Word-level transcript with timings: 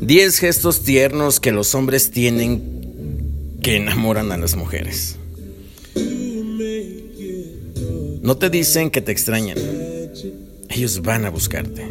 10 0.00 0.38
gestos 0.38 0.82
tiernos 0.82 1.40
que 1.40 1.52
los 1.52 1.74
hombres 1.74 2.10
tienen 2.10 3.58
que 3.62 3.76
enamoran 3.76 4.30
a 4.32 4.38
las 4.38 4.54
mujeres. 4.56 5.16
No 8.22 8.36
te 8.36 8.50
dicen 8.50 8.90
que 8.90 9.00
te 9.00 9.10
extrañan. 9.10 9.58
Ellos 10.68 11.02
van 11.02 11.24
a 11.24 11.30
buscarte. 11.30 11.86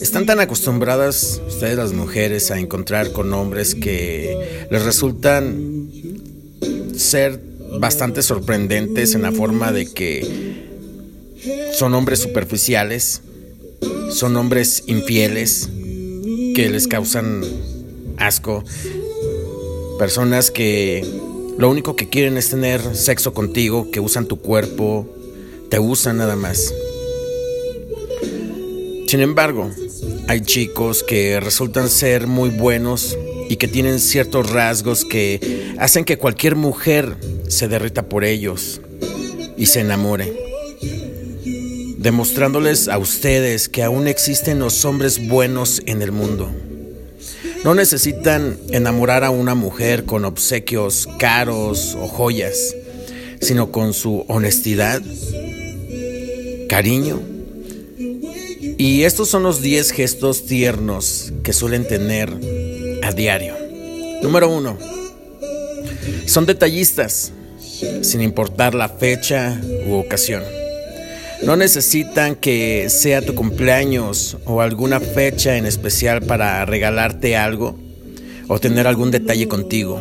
Están 0.00 0.26
tan 0.26 0.40
acostumbradas 0.40 1.40
ustedes 1.46 1.76
las 1.76 1.92
mujeres 1.92 2.50
a 2.50 2.58
encontrar 2.58 3.12
con 3.12 3.32
hombres 3.32 3.74
que 3.74 4.66
les 4.70 4.82
resultan 4.82 5.90
ser 6.96 7.40
bastante 7.78 8.22
sorprendentes 8.22 9.14
en 9.14 9.22
la 9.22 9.32
forma 9.32 9.72
de 9.72 9.92
que 9.92 10.64
son 11.74 11.94
hombres 11.94 12.20
superficiales, 12.20 13.22
son 14.10 14.36
hombres 14.36 14.84
infieles, 14.86 15.68
que 16.54 16.70
les 16.70 16.86
causan 16.86 17.42
asco. 18.16 18.64
Personas 19.98 20.50
que 20.50 21.04
lo 21.58 21.68
único 21.68 21.96
que 21.96 22.08
quieren 22.08 22.36
es 22.36 22.50
tener 22.50 22.96
sexo 22.96 23.34
contigo, 23.34 23.90
que 23.90 24.00
usan 24.00 24.26
tu 24.26 24.40
cuerpo, 24.40 25.06
te 25.68 25.78
usan 25.78 26.18
nada 26.18 26.36
más. 26.36 26.72
Sin 29.06 29.20
embargo, 29.20 29.70
hay 30.28 30.40
chicos 30.40 31.02
que 31.02 31.40
resultan 31.40 31.88
ser 31.88 32.26
muy 32.26 32.50
buenos 32.50 33.18
y 33.48 33.56
que 33.56 33.68
tienen 33.68 34.00
ciertos 34.00 34.50
rasgos 34.50 35.04
que 35.04 35.74
hacen 35.78 36.04
que 36.04 36.18
cualquier 36.18 36.56
mujer 36.56 37.16
se 37.48 37.68
derrita 37.68 38.08
por 38.08 38.24
ellos 38.24 38.80
y 39.56 39.66
se 39.66 39.80
enamore 39.80 40.43
demostrándoles 42.04 42.88
a 42.88 42.98
ustedes 42.98 43.70
que 43.70 43.82
aún 43.82 44.06
existen 44.08 44.58
los 44.58 44.84
hombres 44.84 45.26
buenos 45.26 45.80
en 45.86 46.02
el 46.02 46.12
mundo. 46.12 46.52
No 47.64 47.74
necesitan 47.74 48.58
enamorar 48.68 49.24
a 49.24 49.30
una 49.30 49.54
mujer 49.54 50.04
con 50.04 50.26
obsequios 50.26 51.08
caros 51.18 51.96
o 51.98 52.06
joyas, 52.06 52.76
sino 53.40 53.72
con 53.72 53.94
su 53.94 54.26
honestidad, 54.28 55.00
cariño. 56.68 57.22
Y 58.76 59.04
estos 59.04 59.30
son 59.30 59.42
los 59.42 59.62
10 59.62 59.90
gestos 59.92 60.44
tiernos 60.44 61.32
que 61.42 61.54
suelen 61.54 61.88
tener 61.88 62.28
a 63.02 63.12
diario. 63.12 63.54
Número 64.22 64.50
uno, 64.50 64.76
son 66.26 66.44
detallistas, 66.44 67.32
sin 68.02 68.20
importar 68.20 68.74
la 68.74 68.90
fecha 68.90 69.58
u 69.86 69.94
ocasión. 69.94 70.42
No 71.44 71.56
necesitan 71.56 72.36
que 72.36 72.88
sea 72.88 73.20
tu 73.20 73.34
cumpleaños 73.34 74.38
o 74.46 74.62
alguna 74.62 74.98
fecha 74.98 75.58
en 75.58 75.66
especial 75.66 76.22
para 76.22 76.64
regalarte 76.64 77.36
algo 77.36 77.76
o 78.48 78.58
tener 78.58 78.86
algún 78.86 79.10
detalle 79.10 79.46
contigo. 79.46 80.00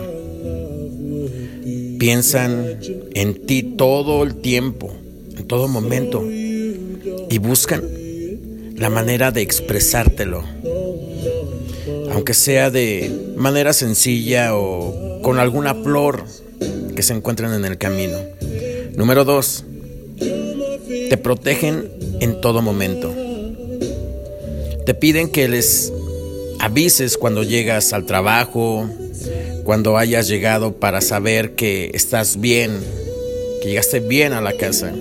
Piensan 2.00 2.80
en 3.14 3.46
ti 3.46 3.64
todo 3.64 4.24
el 4.24 4.36
tiempo, 4.36 4.94
en 5.38 5.46
todo 5.46 5.68
momento, 5.68 6.24
y 6.26 7.38
buscan 7.40 7.84
la 8.78 8.90
manera 8.90 9.32
de 9.32 9.42
expresártelo, 9.42 10.44
aunque 12.12 12.34
sea 12.34 12.70
de 12.70 13.34
manera 13.36 13.74
sencilla 13.74 14.56
o 14.56 15.22
con 15.22 15.40
alguna 15.40 15.76
flor 15.76 16.24
que 16.96 17.04
se 17.04 17.14
encuentren 17.14 17.54
en 17.54 17.66
el 17.66 17.78
camino. 17.78 18.18
Número 18.96 19.26
dos, 19.26 19.66
te 21.10 21.18
protegen 21.18 21.90
en 22.20 22.42
todo 22.42 22.62
momento. 22.62 23.14
Te 24.86 24.94
piden 24.94 25.30
que 25.30 25.48
les 25.48 25.92
avises 26.60 27.18
cuando 27.18 27.44
llegas 27.44 27.94
al 27.94 28.06
trabajo, 28.06 28.90
cuando 29.64 29.98
hayas 29.98 30.28
llegado 30.28 30.76
para 30.76 31.02
saber 31.02 31.56
que 31.56 31.92
estás 31.94 32.40
bien, 32.40 32.80
que 33.62 33.70
llegaste 33.70 34.00
bien 34.00 34.34
a 34.34 34.42
la 34.42 34.54
casa. 34.54 34.94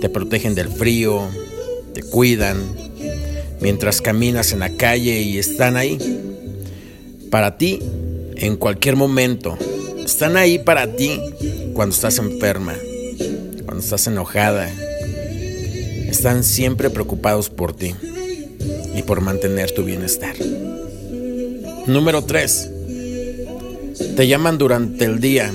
Te 0.00 0.08
protegen 0.08 0.54
del 0.54 0.68
frío, 0.68 1.28
te 1.94 2.02
cuidan 2.02 2.56
mientras 3.60 4.00
caminas 4.00 4.52
en 4.52 4.60
la 4.60 4.70
calle 4.76 5.20
y 5.20 5.38
están 5.38 5.76
ahí 5.76 5.98
para 7.30 7.56
ti 7.58 7.80
en 8.36 8.56
cualquier 8.56 8.96
momento. 8.96 9.56
Están 10.04 10.36
ahí 10.36 10.58
para 10.58 10.96
ti 10.96 11.20
cuando 11.74 11.94
estás 11.94 12.18
enferma, 12.18 12.74
cuando 13.64 13.82
estás 13.82 14.06
enojada, 14.08 14.70
están 16.12 16.44
siempre 16.44 16.90
preocupados 16.90 17.48
por 17.48 17.74
ti 17.74 17.94
y 18.94 19.02
por 19.02 19.22
mantener 19.22 19.72
tu 19.72 19.82
bienestar. 19.82 20.34
Número 21.86 22.22
3. 22.22 22.70
Te 24.14 24.28
llaman 24.28 24.58
durante 24.58 25.06
el 25.06 25.20
día 25.20 25.50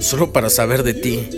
solo 0.00 0.32
para 0.32 0.48
saber 0.48 0.82
de 0.82 0.94
ti. 0.94 1.28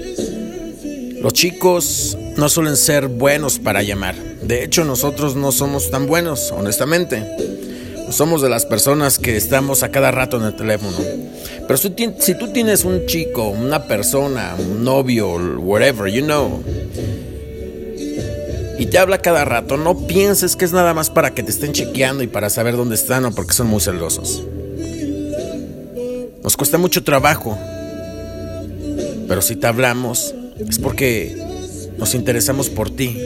Los 1.20 1.32
chicos 1.32 2.16
no 2.36 2.48
suelen 2.48 2.76
ser 2.76 3.08
buenos 3.08 3.58
para 3.58 3.82
llamar. 3.82 4.14
De 4.14 4.62
hecho, 4.62 4.84
nosotros 4.84 5.34
no 5.34 5.50
somos 5.50 5.90
tan 5.90 6.06
buenos, 6.06 6.52
honestamente. 6.52 7.26
Somos 8.10 8.40
de 8.40 8.50
las 8.50 8.66
personas 8.66 9.18
que 9.18 9.36
estamos 9.36 9.82
a 9.82 9.90
cada 9.90 10.12
rato 10.12 10.36
en 10.36 10.44
el 10.44 10.54
teléfono. 10.54 10.96
Pero 11.66 11.76
si, 11.76 11.92
si 12.20 12.38
tú 12.38 12.52
tienes 12.52 12.84
un 12.84 13.06
chico, 13.06 13.48
una 13.48 13.86
persona, 13.86 14.54
un 14.58 14.84
novio, 14.84 15.34
whatever, 15.58 16.10
you 16.10 16.24
know, 16.24 16.62
y 18.80 18.86
te 18.86 18.96
habla 18.96 19.18
cada 19.18 19.44
rato, 19.44 19.76
no 19.76 20.06
pienses 20.06 20.56
que 20.56 20.64
es 20.64 20.72
nada 20.72 20.94
más 20.94 21.10
para 21.10 21.34
que 21.34 21.42
te 21.42 21.50
estén 21.50 21.74
chequeando 21.74 22.22
y 22.22 22.28
para 22.28 22.48
saber 22.48 22.78
dónde 22.78 22.94
están 22.94 23.26
o 23.26 23.30
porque 23.30 23.52
son 23.52 23.66
muy 23.66 23.78
celosos. 23.78 24.42
Nos 26.42 26.56
cuesta 26.56 26.78
mucho 26.78 27.04
trabajo, 27.04 27.58
pero 29.28 29.42
si 29.42 29.56
te 29.56 29.66
hablamos 29.66 30.34
es 30.66 30.78
porque 30.78 31.36
nos 31.98 32.14
interesamos 32.14 32.70
por 32.70 32.88
ti. 32.88 33.20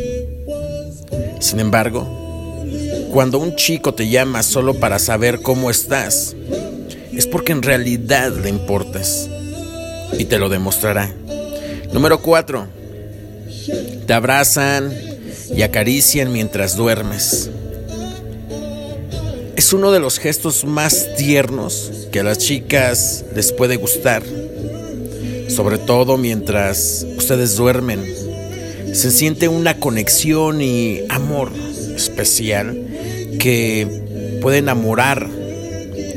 Sin 1.39 1.61
embargo, 1.61 2.05
cuando 3.13 3.39
un 3.39 3.55
chico 3.55 3.95
te 3.95 4.09
llama 4.09 4.43
solo 4.43 4.75
para 4.81 4.99
saber 4.99 5.41
cómo 5.41 5.71
estás, 5.71 6.35
es 7.13 7.29
porque 7.29 7.53
en 7.53 7.63
realidad 7.63 8.33
le 8.33 8.49
importas 8.49 9.31
y 10.19 10.25
te 10.25 10.37
lo 10.37 10.49
demostrará. 10.49 11.15
Número 11.93 12.21
4. 12.21 12.67
Te 14.05 14.13
abrazan, 14.13 15.14
y 15.57 15.63
acarician 15.63 16.33
mientras 16.33 16.77
duermes. 16.77 17.51
Es 19.57 19.73
uno 19.73 19.93
de 19.93 20.01
los 20.01 20.19
gestos 20.19 20.65
más 20.65 21.15
tiernos 21.17 22.09
que 22.11 22.21
a 22.21 22.25
las 22.25 22.39
chicas 22.39 23.25
les 23.35 23.53
puede 23.53 23.77
gustar, 23.77 24.23
sobre 25.49 25.79
todo 25.79 26.17
mientras 26.17 27.07
ustedes 27.17 27.57
duermen. 27.57 28.05
Se 28.93 29.11
siente 29.11 29.49
una 29.49 29.79
conexión 29.79 30.61
y 30.61 31.01
amor 31.09 31.53
especial 31.97 32.77
que 33.39 34.39
puede 34.43 34.59
enamorar 34.59 35.29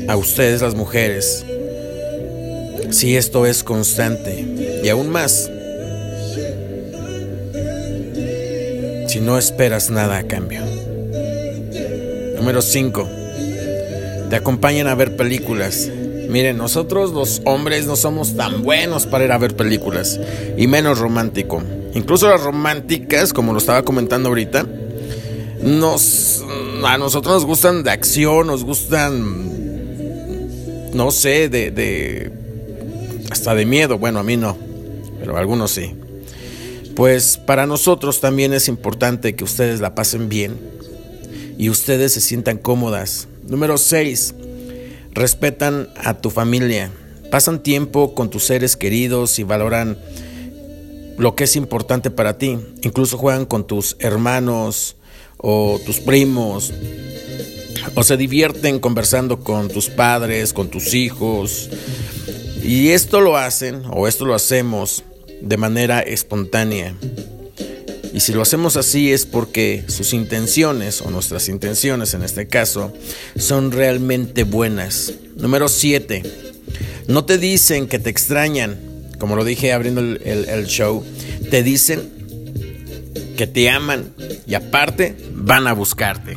a 0.08 0.16
ustedes 0.16 0.62
las 0.62 0.74
mujeres 0.74 1.44
si 2.90 3.16
esto 3.16 3.46
es 3.46 3.62
constante 3.62 4.80
y 4.82 4.88
aún 4.88 5.10
más 5.10 5.50
si 9.18 9.24
no 9.24 9.36
esperas 9.36 9.90
nada 9.90 10.18
a 10.18 10.28
cambio. 10.28 10.60
Número 12.36 12.62
5. 12.62 13.08
Te 14.30 14.36
acompañan 14.36 14.86
a 14.86 14.94
ver 14.94 15.16
películas. 15.16 15.90
Miren, 16.28 16.56
nosotros 16.56 17.10
los 17.10 17.42
hombres 17.44 17.86
no 17.86 17.96
somos 17.96 18.36
tan 18.36 18.62
buenos 18.62 19.06
para 19.06 19.24
ir 19.24 19.32
a 19.32 19.38
ver 19.38 19.56
películas 19.56 20.20
y 20.56 20.68
menos 20.68 21.00
romántico. 21.00 21.60
Incluso 21.94 22.28
las 22.28 22.44
románticas, 22.44 23.32
como 23.32 23.52
lo 23.52 23.58
estaba 23.58 23.82
comentando 23.82 24.28
ahorita, 24.28 24.66
nos 25.62 26.44
a 26.84 26.96
nosotros 26.96 27.34
nos 27.34 27.44
gustan 27.44 27.82
de 27.82 27.90
acción, 27.90 28.46
nos 28.46 28.62
gustan 28.62 29.48
no 30.94 31.10
sé, 31.10 31.48
de, 31.48 31.72
de 31.72 32.30
hasta 33.32 33.56
de 33.56 33.66
miedo. 33.66 33.98
Bueno, 33.98 34.20
a 34.20 34.22
mí 34.22 34.36
no, 34.36 34.56
pero 35.18 35.36
a 35.36 35.40
algunos 35.40 35.72
sí 35.72 35.92
pues 36.98 37.36
para 37.36 37.68
nosotros 37.68 38.18
también 38.20 38.52
es 38.52 38.66
importante 38.66 39.36
que 39.36 39.44
ustedes 39.44 39.78
la 39.78 39.94
pasen 39.94 40.28
bien 40.28 40.58
y 41.56 41.70
ustedes 41.70 42.12
se 42.12 42.20
sientan 42.20 42.58
cómodas. 42.58 43.28
Número 43.46 43.78
6. 43.78 44.34
Respetan 45.12 45.90
a 45.94 46.14
tu 46.14 46.30
familia. 46.30 46.90
Pasan 47.30 47.62
tiempo 47.62 48.16
con 48.16 48.30
tus 48.30 48.46
seres 48.46 48.76
queridos 48.76 49.38
y 49.38 49.44
valoran 49.44 49.96
lo 51.16 51.36
que 51.36 51.44
es 51.44 51.54
importante 51.54 52.10
para 52.10 52.36
ti. 52.36 52.58
Incluso 52.82 53.16
juegan 53.16 53.46
con 53.46 53.64
tus 53.64 53.94
hermanos 54.00 54.96
o 55.36 55.80
tus 55.86 56.00
primos. 56.00 56.72
O 57.94 58.02
se 58.02 58.16
divierten 58.16 58.80
conversando 58.80 59.44
con 59.44 59.68
tus 59.68 59.88
padres, 59.88 60.52
con 60.52 60.68
tus 60.68 60.94
hijos. 60.94 61.70
Y 62.64 62.88
esto 62.88 63.20
lo 63.20 63.36
hacen, 63.36 63.84
o 63.88 64.08
esto 64.08 64.24
lo 64.24 64.34
hacemos, 64.34 65.04
de 65.40 65.56
manera 65.56 66.00
espontánea. 66.00 66.94
Y 68.12 68.20
si 68.20 68.32
lo 68.32 68.42
hacemos 68.42 68.76
así 68.76 69.12
es 69.12 69.26
porque 69.26 69.84
sus 69.88 70.12
intenciones, 70.12 71.02
o 71.02 71.10
nuestras 71.10 71.48
intenciones 71.48 72.14
en 72.14 72.22
este 72.22 72.48
caso, 72.48 72.92
son 73.36 73.70
realmente 73.70 74.44
buenas. 74.44 75.12
Número 75.36 75.68
7. 75.68 76.22
No 77.06 77.24
te 77.24 77.38
dicen 77.38 77.86
que 77.86 77.98
te 77.98 78.10
extrañan, 78.10 78.78
como 79.18 79.36
lo 79.36 79.44
dije 79.44 79.72
abriendo 79.72 80.00
el, 80.00 80.66
show, 80.66 81.04
te 81.50 81.62
dicen 81.62 82.10
que 83.36 83.46
te 83.46 83.70
aman 83.70 84.12
y 84.46 84.54
aparte 84.54 85.16
van 85.32 85.66
a 85.66 85.72
buscarte. 85.72 86.36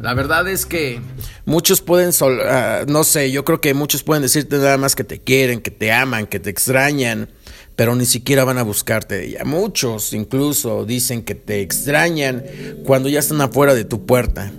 La 0.00 0.14
verdad 0.14 0.48
es 0.48 0.66
que 0.66 1.00
muchos 1.46 1.80
pueden, 1.80 2.10
ah, 2.46 2.84
no 2.86 3.04
sé, 3.04 3.30
yo 3.30 3.44
creo 3.44 3.60
que 3.60 3.72
muchos 3.72 4.02
pueden 4.02 4.22
decirte 4.22 4.56
nada 4.56 4.76
más 4.76 4.96
que 4.96 5.04
te 5.04 5.20
quieren, 5.20 5.60
que 5.60 5.70
te 5.70 5.92
aman, 5.92 6.26
que 6.26 6.40
te 6.40 6.50
extrañan, 6.50 7.30
pero 7.76 7.96
ni 7.96 8.06
siquiera 8.06 8.44
van 8.44 8.58
a 8.58 8.62
buscarte. 8.62 9.26
Y 9.26 9.36
a 9.36 9.44
muchos 9.44 10.12
incluso 10.12 10.84
dicen 10.84 11.22
que 11.22 11.34
te 11.34 11.60
extrañan 11.60 12.44
cuando 12.84 13.08
ya 13.08 13.18
están 13.18 13.40
afuera 13.40 13.74
de 13.74 13.84
tu 13.84 14.06
puerta. 14.06 14.52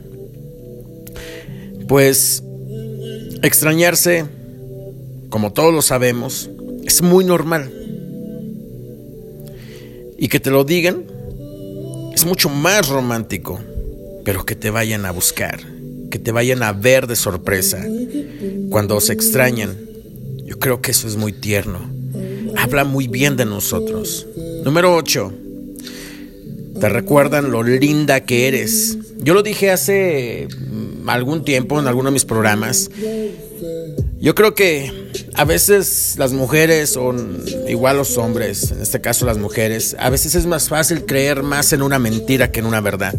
Pues 1.88 2.44
extrañarse, 3.42 4.26
como 5.30 5.54
todos 5.54 5.74
lo 5.74 5.82
sabemos, 5.82 6.50
es 6.84 7.02
muy 7.02 7.24
normal. 7.24 7.72
Y 10.18 10.28
que 10.28 10.40
te 10.40 10.50
lo 10.50 10.64
digan 10.64 11.04
es 12.14 12.26
mucho 12.26 12.50
más 12.50 12.88
romántico, 12.88 13.60
pero 14.24 14.46
que 14.46 14.56
te 14.56 14.70
vayan 14.70 15.06
a 15.06 15.12
buscar, 15.12 15.60
que 16.10 16.18
te 16.18 16.32
vayan 16.32 16.64
a 16.64 16.72
ver 16.72 17.08
de 17.08 17.16
sorpresa 17.18 17.86
cuando 18.70 19.00
se 19.02 19.14
extrañan. 19.14 19.78
Yo 20.46 20.58
creo 20.58 20.82
que 20.82 20.92
eso 20.92 21.08
es 21.08 21.18
muy 21.18 21.34
tierno 21.34 21.95
habla 22.66 22.84
muy 22.84 23.08
bien 23.08 23.38
de 23.38 23.46
nosotros. 23.46 24.28
Número 24.64 24.96
8. 24.96 25.34
Te 26.80 26.90
recuerdan 26.90 27.52
lo 27.52 27.64
linda 27.64 28.22
que 28.22 28.48
eres. 28.48 28.98
Yo 29.20 29.34
lo 29.34 29.44
dije 29.44 29.72
hace 29.72 30.48
mm, 30.50 31.08
algún 31.08 31.44
tiempo 31.46 31.80
en 31.80 31.88
alguno 31.88 32.10
de 32.10 32.14
mis 32.14 32.26
programas. 32.26 32.90
Yo 34.20 34.34
creo 34.34 34.56
que 34.56 34.92
a 35.36 35.46
veces 35.46 36.16
las 36.18 36.34
mujeres, 36.34 36.90
son 36.90 37.44
igual 37.68 37.98
los 37.98 38.18
hombres, 38.18 38.72
en 38.72 38.82
este 38.82 39.00
caso 39.00 39.26
las 39.26 39.38
mujeres, 39.38 39.96
a 40.00 40.10
veces 40.10 40.34
es 40.34 40.48
más 40.48 40.68
fácil 40.68 41.06
creer 41.06 41.44
más 41.44 41.72
en 41.74 41.84
una 41.84 42.00
mentira 42.00 42.52
que 42.52 42.62
en 42.62 42.66
una 42.66 42.82
verdad. 42.82 43.14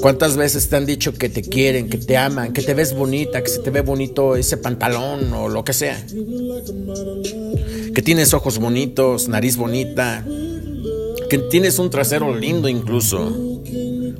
¿Cuántas 0.00 0.36
veces 0.36 0.68
te 0.68 0.76
han 0.76 0.86
dicho 0.86 1.12
que 1.12 1.28
te 1.28 1.42
quieren, 1.42 1.88
que 1.88 1.98
te 1.98 2.16
aman, 2.16 2.52
que 2.52 2.62
te 2.62 2.72
ves 2.72 2.94
bonita, 2.94 3.42
que 3.42 3.50
se 3.50 3.58
te 3.58 3.70
ve 3.70 3.80
bonito 3.80 4.36
ese 4.36 4.56
pantalón 4.56 5.32
o 5.32 5.48
lo 5.48 5.64
que 5.64 5.72
sea? 5.72 6.00
Que 7.98 8.02
tienes 8.02 8.32
ojos 8.32 8.60
bonitos, 8.60 9.26
nariz 9.26 9.56
bonita, 9.56 10.24
que 11.28 11.38
tienes 11.50 11.80
un 11.80 11.90
trasero 11.90 12.32
lindo 12.32 12.68
incluso, 12.68 13.26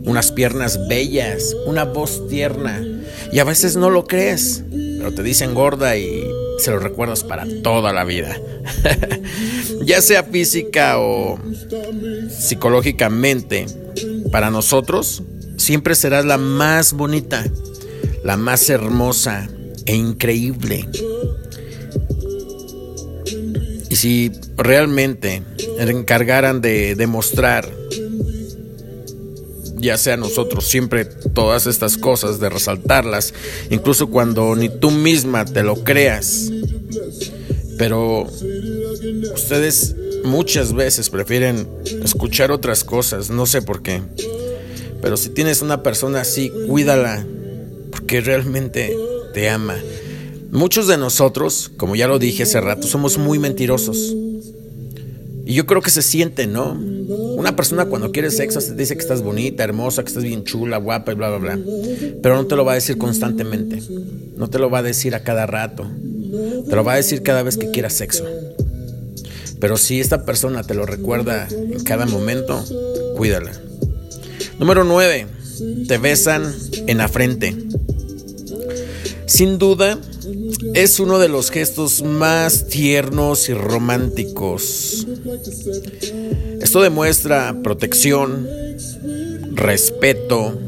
unas 0.04 0.32
piernas 0.32 0.88
bellas, 0.88 1.54
una 1.64 1.84
voz 1.84 2.26
tierna. 2.26 2.84
Y 3.30 3.38
a 3.38 3.44
veces 3.44 3.76
no 3.76 3.88
lo 3.88 4.08
crees, 4.08 4.64
pero 4.69 5.14
te 5.14 5.22
dicen 5.22 5.54
gorda 5.54 5.96
y 5.96 6.28
se 6.58 6.72
lo 6.72 6.80
recuerdas 6.80 7.22
para 7.22 7.46
toda 7.62 7.92
la 7.92 8.02
vida. 8.02 8.36
ya 9.84 10.02
sea 10.02 10.24
física 10.24 10.98
o 10.98 11.38
psicológicamente, 12.36 13.66
para 14.32 14.50
nosotros 14.50 15.22
siempre 15.56 15.94
serás 15.94 16.24
la 16.24 16.36
más 16.36 16.94
bonita, 16.94 17.46
la 18.24 18.36
más 18.36 18.69
hermosa 18.70 19.48
e 19.86 19.94
increíble. 19.94 20.84
Y 23.90 23.96
si 23.96 24.32
realmente 24.56 25.43
encargaran 25.79 26.61
de 26.61 26.94
demostrar, 26.94 27.69
ya 29.76 29.96
sea 29.96 30.17
nosotros, 30.17 30.67
siempre 30.67 31.05
todas 31.05 31.67
estas 31.67 31.96
cosas, 31.96 32.40
de 32.40 32.49
resaltarlas, 32.49 33.32
incluso 33.70 34.08
cuando 34.08 34.55
ni 34.56 34.69
tú 34.69 34.90
misma 34.90 35.44
te 35.44 35.62
lo 35.62 35.85
creas, 35.85 36.50
pero 37.79 38.26
ustedes 39.35 39.94
muchas 40.25 40.75
veces 40.75 41.11
prefieren 41.11 41.69
escuchar 42.02 42.50
otras 42.50 42.84
cosas, 42.84 43.31
no 43.31 43.46
sé 43.46 43.62
por 43.62 43.82
qué. 43.82 44.02
Pero 45.00 45.17
si 45.17 45.29
tienes 45.31 45.62
una 45.62 45.82
persona 45.82 46.23
así, 46.23 46.50
cuídala, 46.67 47.25
porque 47.91 48.20
realmente 48.20 48.96
te 49.32 49.49
ama. 49.49 49.76
Muchos 50.50 50.86
de 50.86 50.96
nosotros, 50.96 51.70
como 51.76 51.94
ya 51.94 52.08
lo 52.08 52.18
dije 52.18 52.44
hace 52.44 52.60
rato, 52.60 52.86
somos 52.86 53.18
muy 53.18 53.38
mentirosos. 53.38 54.14
Y 55.44 55.54
yo 55.54 55.66
creo 55.66 55.80
que 55.80 55.90
se 55.90 56.02
siente, 56.02 56.46
¿no? 56.46 56.72
Una 56.72 57.56
persona 57.56 57.86
cuando 57.86 58.12
quiere 58.12 58.30
sexo 58.30 58.60
te 58.60 58.74
dice 58.74 58.94
que 58.94 59.00
estás 59.00 59.22
bonita, 59.22 59.64
hermosa, 59.64 60.02
que 60.02 60.08
estás 60.08 60.24
bien 60.24 60.44
chula, 60.44 60.76
guapa 60.76 61.12
y 61.12 61.14
bla, 61.14 61.30
bla, 61.30 61.38
bla. 61.38 61.58
Pero 62.22 62.36
no 62.36 62.46
te 62.46 62.54
lo 62.54 62.64
va 62.64 62.72
a 62.72 62.74
decir 62.74 62.98
constantemente. 62.98 63.82
No 64.36 64.50
te 64.50 64.58
lo 64.58 64.68
va 64.68 64.80
a 64.80 64.82
decir 64.82 65.14
a 65.14 65.22
cada 65.22 65.46
rato. 65.46 65.86
Te 66.68 66.76
lo 66.76 66.84
va 66.84 66.92
a 66.92 66.96
decir 66.96 67.22
cada 67.22 67.42
vez 67.42 67.56
que 67.56 67.70
quieras 67.70 67.94
sexo. 67.94 68.24
Pero 69.60 69.76
si 69.76 70.00
esta 70.00 70.24
persona 70.24 70.62
te 70.62 70.74
lo 70.74 70.86
recuerda 70.86 71.48
en 71.50 71.82
cada 71.82 72.06
momento, 72.06 72.62
cuídala. 73.16 73.52
Número 74.58 74.84
9. 74.84 75.26
Te 75.88 75.98
besan 75.98 76.54
en 76.86 76.98
la 76.98 77.08
frente. 77.08 77.56
Sin 79.26 79.58
duda, 79.58 79.98
es 80.75 81.00
uno 81.00 81.19
de 81.19 81.28
los 81.28 81.50
gestos 81.50 82.02
más 82.02 82.66
tiernos 82.69 83.49
y 83.49 83.55
románticos. 83.55 85.06
Esto 86.60 86.82
demuestra 86.82 87.56
protección, 87.62 88.49
respeto 89.52 90.58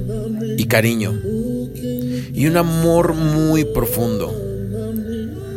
y 0.57 0.67
cariño. 0.67 1.21
Y 2.33 2.47
un 2.47 2.57
amor 2.57 3.15
muy 3.15 3.65
profundo. 3.65 4.35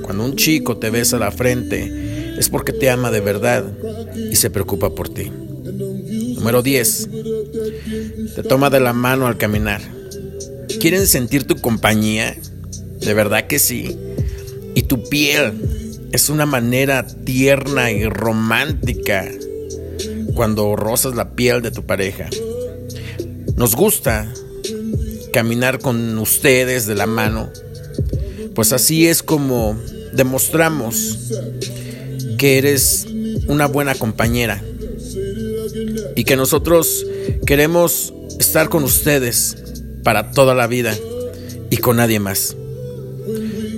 Cuando 0.01 0.25
un 0.25 0.35
chico 0.35 0.77
te 0.77 0.89
besa 0.89 1.17
la 1.17 1.31
frente, 1.31 2.37
es 2.37 2.49
porque 2.49 2.73
te 2.73 2.89
ama 2.89 3.11
de 3.11 3.21
verdad 3.21 3.65
y 4.31 4.35
se 4.35 4.49
preocupa 4.49 4.93
por 4.93 5.09
ti. 5.09 5.31
Número 6.35 6.61
10. 6.61 7.09
Te 8.35 8.43
toma 8.43 8.69
de 8.69 8.79
la 8.79 8.93
mano 8.93 9.27
al 9.27 9.37
caminar. 9.37 9.81
¿Quieren 10.79 11.07
sentir 11.07 11.45
tu 11.45 11.55
compañía? 11.55 12.35
De 12.99 13.13
verdad 13.13 13.47
que 13.47 13.59
sí. 13.59 13.97
Y 14.75 14.83
tu 14.83 15.03
piel 15.09 15.53
es 16.11 16.29
una 16.29 16.45
manera 16.45 17.05
tierna 17.05 17.91
y 17.91 18.05
romántica 18.05 19.29
cuando 20.33 20.75
rozas 20.75 21.15
la 21.15 21.31
piel 21.31 21.61
de 21.61 21.71
tu 21.71 21.85
pareja. 21.85 22.29
Nos 23.55 23.75
gusta 23.75 24.31
caminar 25.31 25.79
con 25.79 26.17
ustedes 26.19 26.85
de 26.85 26.95
la 26.95 27.07
mano, 27.07 27.49
pues 28.55 28.73
así 28.73 29.07
es 29.07 29.23
como 29.23 29.79
demostramos 30.13 31.31
que 32.37 32.57
eres 32.57 33.07
una 33.47 33.65
buena 33.65 33.95
compañera 33.95 34.63
y 36.15 36.23
que 36.23 36.35
nosotros 36.35 37.05
queremos 37.45 38.13
estar 38.39 38.69
con 38.69 38.83
ustedes 38.83 39.57
para 40.03 40.31
toda 40.31 40.53
la 40.53 40.67
vida 40.67 40.95
y 41.69 41.77
con 41.77 41.97
nadie 41.97 42.19
más. 42.19 42.55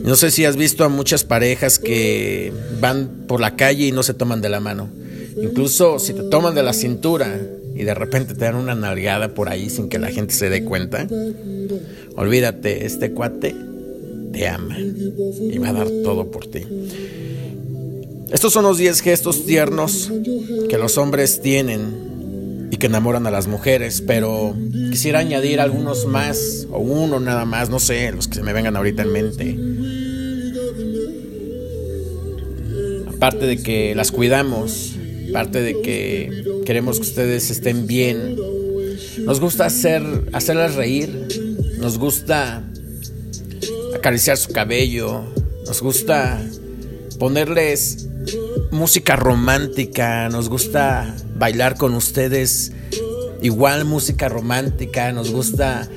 No 0.05 0.15
sé 0.15 0.29
si 0.29 0.45
has 0.45 0.55
visto 0.55 0.83
a 0.83 0.89
muchas 0.89 1.23
parejas 1.23 1.79
que 1.79 2.53
van 2.79 3.25
por 3.27 3.41
la 3.41 3.55
calle 3.55 3.87
y 3.87 3.91
no 3.91 4.03
se 4.03 4.13
toman 4.13 4.39
de 4.39 4.49
la 4.49 4.59
mano. 4.59 4.87
Incluso 5.41 5.97
si 5.97 6.13
te 6.13 6.23
toman 6.23 6.53
de 6.53 6.61
la 6.61 6.73
cintura 6.73 7.41
y 7.75 7.83
de 7.83 7.93
repente 7.93 8.35
te 8.35 8.45
dan 8.45 8.55
una 8.55 8.75
nalgada 8.75 9.33
por 9.33 9.49
ahí 9.49 9.69
sin 9.69 9.89
que 9.89 9.97
la 9.97 10.11
gente 10.11 10.33
se 10.33 10.49
dé 10.49 10.63
cuenta, 10.63 11.07
olvídate, 12.15 12.85
este 12.85 13.11
cuate 13.11 13.55
te 14.31 14.47
ama 14.47 14.77
y 14.77 15.57
va 15.57 15.69
a 15.69 15.73
dar 15.73 15.87
todo 16.03 16.29
por 16.29 16.45
ti. 16.45 16.61
Estos 18.31 18.53
son 18.53 18.63
los 18.63 18.77
10 18.77 19.01
gestos 19.01 19.45
tiernos 19.45 20.11
que 20.69 20.77
los 20.77 20.97
hombres 20.99 21.41
tienen 21.41 22.67
y 22.71 22.77
que 22.77 22.87
enamoran 22.87 23.27
a 23.27 23.31
las 23.31 23.47
mujeres, 23.47 24.03
pero 24.05 24.55
quisiera 24.91 25.19
añadir 25.19 25.59
algunos 25.59 26.05
más, 26.05 26.67
o 26.71 26.79
uno 26.79 27.19
nada 27.19 27.45
más, 27.45 27.69
no 27.69 27.79
sé, 27.79 28.11
los 28.11 28.27
que 28.27 28.35
se 28.35 28.43
me 28.43 28.53
vengan 28.53 28.75
ahorita 28.75 29.03
en 29.03 29.11
mente. 29.11 29.57
Aparte 33.15 33.45
de 33.45 33.61
que 33.61 33.95
las 33.95 34.11
cuidamos, 34.11 34.95
aparte 35.29 35.61
de 35.61 35.81
que 35.81 36.43
queremos 36.65 36.97
que 36.97 37.07
ustedes 37.07 37.49
estén 37.49 37.87
bien, 37.87 38.35
nos 39.25 39.39
gusta 39.39 39.65
hacer, 39.65 40.03
hacerlas 40.33 40.75
reír, 40.75 41.27
nos 41.79 41.97
gusta 41.97 42.63
acariciar 43.95 44.37
su 44.37 44.51
cabello, 44.51 45.23
nos 45.65 45.81
gusta 45.81 46.41
ponerles 47.19 48.07
música 48.71 49.15
romántica, 49.15 50.29
nos 50.29 50.49
gusta 50.49 51.15
bailar 51.35 51.77
con 51.77 51.93
ustedes, 51.95 52.71
igual 53.41 53.85
música 53.85 54.29
romántica, 54.29 55.11
nos 55.11 55.31
gusta... 55.31 55.89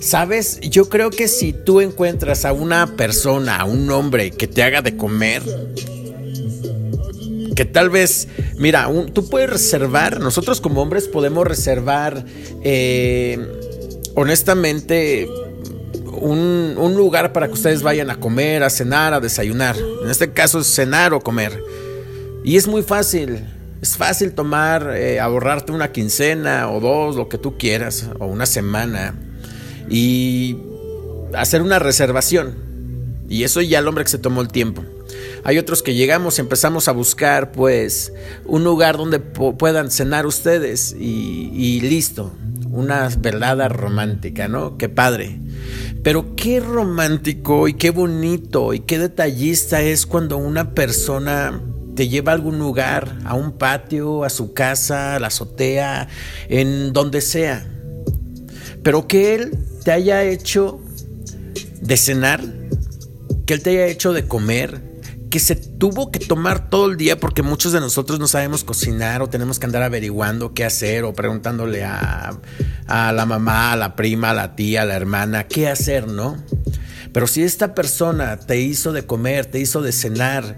Sabes, 0.00 0.60
yo 0.62 0.88
creo 0.88 1.10
que 1.10 1.28
si 1.28 1.52
tú 1.52 1.82
encuentras 1.82 2.46
a 2.46 2.54
una 2.54 2.96
persona, 2.96 3.56
a 3.56 3.64
un 3.66 3.90
hombre 3.90 4.30
que 4.30 4.46
te 4.46 4.62
haga 4.62 4.80
de 4.80 4.96
comer, 4.96 5.42
que 7.60 7.66
tal 7.66 7.90
vez, 7.90 8.26
mira, 8.56 8.88
tú 9.12 9.28
puedes 9.28 9.50
reservar, 9.50 10.18
nosotros 10.18 10.62
como 10.62 10.80
hombres 10.80 11.08
podemos 11.08 11.46
reservar, 11.46 12.24
eh, 12.64 13.38
honestamente, 14.14 15.28
un, 16.06 16.74
un, 16.78 16.94
lugar 16.94 17.34
para 17.34 17.48
que 17.48 17.52
ustedes 17.52 17.82
vayan 17.82 18.08
a 18.08 18.16
comer, 18.16 18.62
a 18.62 18.70
cenar, 18.70 19.12
a 19.12 19.20
desayunar. 19.20 19.76
En 20.02 20.08
este 20.08 20.32
caso 20.32 20.60
es 20.60 20.74
cenar 20.74 21.12
o 21.12 21.20
comer. 21.20 21.62
Y 22.44 22.56
es 22.56 22.66
muy 22.66 22.80
fácil. 22.82 23.44
Es 23.82 23.98
fácil 23.98 24.32
tomar, 24.32 24.94
eh, 24.96 25.20
ahorrarte 25.20 25.72
una 25.72 25.92
quincena 25.92 26.70
o 26.70 26.80
dos, 26.80 27.14
lo 27.14 27.28
que 27.28 27.36
tú 27.36 27.58
quieras, 27.58 28.08
o 28.20 28.24
una 28.24 28.46
semana, 28.46 29.14
y 29.90 30.56
hacer 31.34 31.60
una 31.60 31.78
reservación. 31.78 32.54
Y 33.28 33.44
eso 33.44 33.60
ya 33.60 33.80
el 33.80 33.86
hombre 33.86 34.04
que 34.04 34.10
se 34.10 34.18
tomó 34.18 34.40
el 34.40 34.48
tiempo. 34.48 34.82
Hay 35.44 35.58
otros 35.58 35.82
que 35.82 35.94
llegamos 35.94 36.38
y 36.38 36.40
empezamos 36.42 36.88
a 36.88 36.92
buscar, 36.92 37.52
pues, 37.52 38.12
un 38.44 38.64
lugar 38.64 38.96
donde 38.96 39.20
puedan 39.20 39.90
cenar 39.90 40.26
ustedes 40.26 40.94
y, 40.98 41.50
y 41.54 41.80
listo. 41.80 42.32
Una 42.70 43.08
velada 43.18 43.68
romántica, 43.68 44.46
¿no? 44.46 44.78
Qué 44.78 44.88
padre. 44.88 45.40
Pero 46.02 46.34
qué 46.36 46.60
romántico 46.60 47.68
y 47.68 47.74
qué 47.74 47.90
bonito 47.90 48.72
y 48.72 48.80
qué 48.80 48.98
detallista 48.98 49.82
es 49.82 50.06
cuando 50.06 50.38
una 50.38 50.72
persona 50.72 51.60
te 51.94 52.08
lleva 52.08 52.32
a 52.32 52.34
algún 52.34 52.58
lugar, 52.58 53.18
a 53.24 53.34
un 53.34 53.52
patio, 53.52 54.24
a 54.24 54.30
su 54.30 54.54
casa, 54.54 55.16
a 55.16 55.20
la 55.20 55.26
azotea, 55.26 56.08
en 56.48 56.94
donde 56.94 57.20
sea. 57.20 57.66
Pero 58.82 59.06
que 59.06 59.34
Él 59.34 59.58
te 59.84 59.92
haya 59.92 60.24
hecho 60.24 60.80
de 61.82 61.96
cenar, 61.98 62.42
que 63.44 63.54
Él 63.54 63.62
te 63.62 63.70
haya 63.70 63.86
hecho 63.86 64.14
de 64.14 64.26
comer, 64.26 64.80
que 65.30 65.38
se 65.38 65.54
tuvo 65.54 66.10
que 66.10 66.18
tomar 66.18 66.68
todo 66.68 66.90
el 66.90 66.96
día 66.96 67.18
porque 67.18 67.42
muchos 67.42 67.72
de 67.72 67.78
nosotros 67.80 68.18
no 68.18 68.26
sabemos 68.26 68.64
cocinar 68.64 69.22
o 69.22 69.28
tenemos 69.28 69.60
que 69.60 69.66
andar 69.66 69.84
averiguando 69.84 70.54
qué 70.54 70.64
hacer 70.64 71.04
o 71.04 71.14
preguntándole 71.14 71.84
a, 71.84 72.36
a 72.88 73.12
la 73.12 73.26
mamá, 73.26 73.72
a 73.72 73.76
la 73.76 73.94
prima, 73.94 74.30
a 74.30 74.34
la 74.34 74.56
tía, 74.56 74.82
a 74.82 74.84
la 74.84 74.96
hermana, 74.96 75.44
qué 75.44 75.68
hacer, 75.68 76.08
¿no? 76.08 76.36
Pero 77.12 77.28
si 77.28 77.42
esta 77.42 77.74
persona 77.74 78.38
te 78.38 78.60
hizo 78.60 78.92
de 78.92 79.06
comer, 79.06 79.46
te 79.46 79.60
hizo 79.60 79.82
de 79.82 79.92
cenar, 79.92 80.56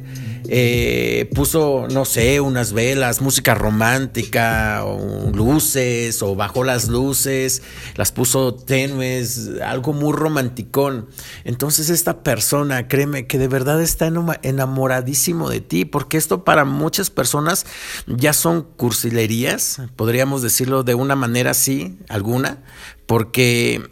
eh, 0.48 1.30
puso, 1.34 1.86
no 1.90 2.04
sé, 2.04 2.40
unas 2.40 2.72
velas, 2.72 3.20
música 3.20 3.54
romántica, 3.54 4.84
o 4.84 5.30
luces, 5.32 6.22
o 6.22 6.34
bajó 6.34 6.64
las 6.64 6.88
luces, 6.88 7.62
las 7.96 8.12
puso 8.12 8.54
tenues, 8.54 9.50
algo 9.64 9.92
muy 9.92 10.12
romanticón. 10.12 11.08
Entonces 11.44 11.90
esta 11.90 12.22
persona, 12.22 12.88
créeme, 12.88 13.26
que 13.26 13.38
de 13.38 13.48
verdad 13.48 13.80
está 13.80 14.10
enamoradísimo 14.42 15.48
de 15.48 15.60
ti, 15.60 15.84
porque 15.84 16.16
esto 16.16 16.44
para 16.44 16.64
muchas 16.64 17.10
personas 17.10 17.66
ya 18.06 18.32
son 18.32 18.62
cursilerías, 18.62 19.82
podríamos 19.96 20.42
decirlo 20.42 20.82
de 20.82 20.94
una 20.94 21.16
manera 21.16 21.52
así, 21.52 21.98
alguna, 22.08 22.62
porque, 23.06 23.82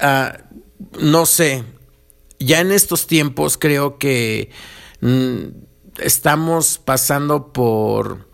ah, 0.00 0.38
no 1.00 1.26
sé, 1.26 1.64
ya 2.38 2.60
en 2.60 2.72
estos 2.72 3.06
tiempos 3.06 3.58
creo 3.58 3.98
que... 3.98 4.50
Mm, 5.00 5.67
estamos 6.00 6.78
pasando 6.78 7.52
por 7.52 8.28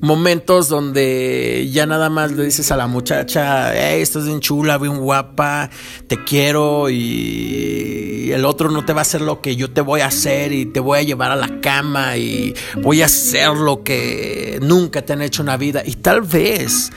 momentos 0.00 0.68
donde 0.68 1.68
ya 1.72 1.86
nada 1.86 2.08
más 2.08 2.30
le 2.32 2.44
dices 2.44 2.70
a 2.70 2.76
la 2.76 2.86
muchacha, 2.86 3.72
hey, 3.74 4.00
estás 4.00 4.26
bien 4.26 4.40
chula, 4.40 4.78
bien 4.78 4.98
guapa, 4.98 5.70
te 6.06 6.22
quiero 6.22 6.88
y 6.88 8.30
el 8.32 8.44
otro 8.44 8.70
no 8.70 8.84
te 8.84 8.92
va 8.92 9.00
a 9.00 9.02
hacer 9.02 9.20
lo 9.20 9.40
que 9.40 9.56
yo 9.56 9.70
te 9.70 9.80
voy 9.80 10.00
a 10.00 10.06
hacer 10.06 10.52
y 10.52 10.66
te 10.66 10.80
voy 10.80 11.00
a 11.00 11.02
llevar 11.02 11.32
a 11.32 11.36
la 11.36 11.60
cama 11.60 12.16
y 12.16 12.54
voy 12.76 13.02
a 13.02 13.06
hacer 13.06 13.50
lo 13.50 13.82
que 13.82 14.58
nunca 14.62 15.02
te 15.02 15.14
han 15.14 15.22
hecho 15.22 15.42
en 15.42 15.46
la 15.46 15.56
vida 15.56 15.82
y 15.84 15.94
tal 15.94 16.22
vez 16.22 16.92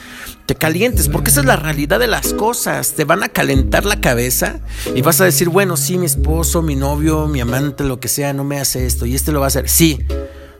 te 0.46 0.54
calientes, 0.54 1.08
porque 1.08 1.30
esa 1.30 1.40
es 1.40 1.46
la 1.46 1.56
realidad 1.56 1.98
de 1.98 2.06
las 2.06 2.34
cosas. 2.34 2.92
Te 2.92 3.04
van 3.04 3.22
a 3.22 3.28
calentar 3.28 3.84
la 3.84 4.00
cabeza 4.00 4.60
y 4.94 5.02
vas 5.02 5.20
a 5.20 5.24
decir, 5.24 5.48
bueno, 5.48 5.76
sí, 5.76 5.98
mi 5.98 6.06
esposo, 6.06 6.62
mi 6.62 6.76
novio, 6.76 7.28
mi 7.28 7.40
amante, 7.40 7.84
lo 7.84 8.00
que 8.00 8.08
sea, 8.08 8.32
no 8.32 8.44
me 8.44 8.60
hace 8.60 8.86
esto 8.86 9.06
y 9.06 9.14
este 9.14 9.32
lo 9.32 9.40
va 9.40 9.46
a 9.46 9.48
hacer. 9.48 9.68
Sí, 9.68 10.04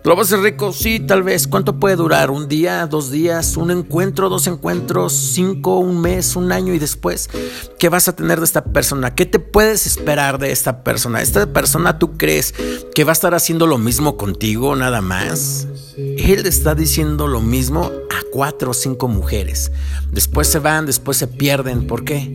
¿Lo 0.04 0.16
va 0.16 0.22
a 0.22 0.24
hacer 0.24 0.40
rico? 0.40 0.72
Sí, 0.72 0.98
tal 0.98 1.22
vez. 1.22 1.46
¿Cuánto 1.46 1.78
puede 1.78 1.94
durar? 1.94 2.32
¿Un 2.32 2.48
día? 2.48 2.88
¿Dos 2.88 3.12
días? 3.12 3.56
¿Un 3.56 3.70
encuentro? 3.70 4.28
¿Dos 4.28 4.48
encuentros? 4.48 5.12
¿Cinco? 5.12 5.78
¿Un 5.78 6.00
mes? 6.00 6.34
¿Un 6.34 6.50
año? 6.50 6.74
Y 6.74 6.80
después, 6.80 7.30
¿qué 7.78 7.88
vas 7.88 8.08
a 8.08 8.16
tener 8.16 8.40
de 8.40 8.44
esta 8.44 8.64
persona? 8.64 9.14
¿Qué 9.14 9.26
te 9.26 9.38
puedes 9.38 9.86
esperar 9.86 10.40
de 10.40 10.50
esta 10.50 10.82
persona? 10.82 11.22
¿Esta 11.22 11.46
persona 11.52 12.00
tú 12.00 12.16
crees 12.16 12.52
que 12.96 13.04
va 13.04 13.12
a 13.12 13.14
estar 13.14 13.32
haciendo 13.36 13.68
lo 13.68 13.78
mismo 13.78 14.16
contigo 14.16 14.74
nada 14.74 15.00
más? 15.02 15.68
Él 15.96 16.46
está 16.46 16.74
diciendo 16.74 17.26
lo 17.26 17.40
mismo 17.40 17.84
a 17.84 18.22
cuatro 18.30 18.70
o 18.70 18.74
cinco 18.74 19.08
mujeres. 19.08 19.72
Después 20.10 20.48
se 20.48 20.58
van, 20.58 20.86
después 20.86 21.16
se 21.16 21.26
pierden. 21.26 21.86
¿Por 21.86 22.04
qué? 22.04 22.30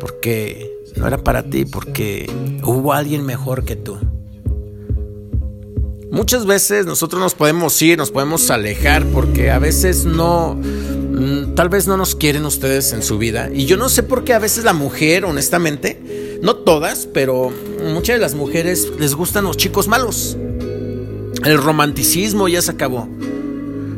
Porque 0.00 0.70
no 0.96 1.06
era 1.06 1.18
para 1.18 1.44
ti, 1.44 1.64
porque 1.64 2.30
hubo 2.62 2.92
alguien 2.92 3.24
mejor 3.24 3.64
que 3.64 3.76
tú. 3.76 3.98
Muchas 6.10 6.44
veces 6.44 6.84
nosotros 6.84 7.22
nos 7.22 7.34
podemos 7.34 7.80
ir, 7.80 7.96
nos 7.96 8.10
podemos 8.10 8.50
alejar 8.50 9.06
porque 9.06 9.50
a 9.50 9.58
veces 9.58 10.04
no, 10.04 10.54
mm, 10.54 11.54
tal 11.54 11.70
vez 11.70 11.86
no 11.86 11.96
nos 11.96 12.14
quieren 12.14 12.44
ustedes 12.44 12.92
en 12.92 13.02
su 13.02 13.16
vida. 13.16 13.48
Y 13.50 13.64
yo 13.64 13.78
no 13.78 13.88
sé 13.88 14.02
por 14.02 14.22
qué 14.22 14.34
a 14.34 14.38
veces 14.38 14.64
la 14.64 14.74
mujer, 14.74 15.24
honestamente, 15.24 16.38
no 16.42 16.56
todas, 16.56 17.06
pero 17.06 17.50
muchas 17.94 18.16
de 18.16 18.20
las 18.20 18.34
mujeres 18.34 18.92
les 18.98 19.14
gustan 19.14 19.44
los 19.44 19.56
chicos 19.56 19.88
malos. 19.88 20.36
El 21.44 21.58
romanticismo 21.58 22.46
ya 22.46 22.62
se 22.62 22.70
acabó. 22.70 23.08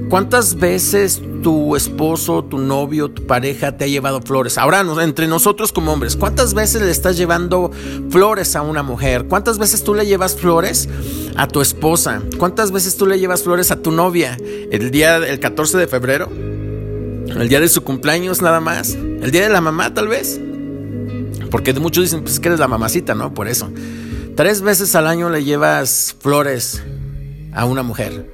¿Cuántas 0.09 0.55
veces 0.57 1.21
tu 1.43 1.77
esposo, 1.77 2.45
tu 2.45 2.59
novio, 2.59 3.11
tu 3.11 3.27
pareja 3.27 3.77
te 3.77 3.85
ha 3.85 3.87
llevado 3.89 4.23
flores? 4.23 4.57
Ahora, 4.57 4.81
entre 5.03 5.27
nosotros 5.27 5.73
como 5.73 5.93
hombres, 5.93 6.17
¿cuántas 6.17 6.55
veces 6.55 6.81
le 6.83 6.91
estás 6.91 7.17
llevando 7.19 7.71
flores 8.09 8.57
a 8.57 8.63
una 8.63 8.83
mujer? 8.83 9.27
¿Cuántas 9.27 9.59
veces 9.59 9.85
tú 9.85 9.95
le 9.95 10.07
llevas 10.07 10.37
flores 10.37 10.89
a 11.37 11.47
tu 11.49 11.61
esposa? 11.61 12.23
¿Cuántas 12.39 12.71
veces 12.71 12.97
tú 12.97 13.07
le 13.07 13.19
llevas 13.19 13.43
flores 13.43 13.71
a 13.71 13.77
tu 13.77 13.93
novia? 13.93 14.39
El 14.71 14.91
día, 14.91 15.17
el 15.17 15.39
14 15.39 15.77
de 15.77 15.87
febrero, 15.87 16.31
el 16.33 17.49
día 17.49 17.61
de 17.61 17.69
su 17.69 17.83
cumpleaños 17.83 18.41
nada 18.41 18.61
más, 18.61 18.95
el 18.95 19.31
día 19.31 19.43
de 19.43 19.51
la 19.51 19.61
mamá 19.61 19.93
tal 19.93 20.09
vez. 20.09 20.41
Porque 21.51 21.75
muchos 21.75 22.05
dicen, 22.05 22.23
pues 22.23 22.41
que 22.41 22.49
eres 22.49 22.61
la 22.61 22.69
mamacita, 22.69 23.15
¿no? 23.15 23.35
Por 23.35 23.49
eso. 23.49 23.71
Tres 24.35 24.63
veces 24.63 24.95
al 24.95 25.07
año 25.07 25.29
le 25.29 25.45
llevas 25.45 26.17
flores 26.21 26.83
a 27.55 27.65
una 27.65 27.83
mujer. 27.83 28.31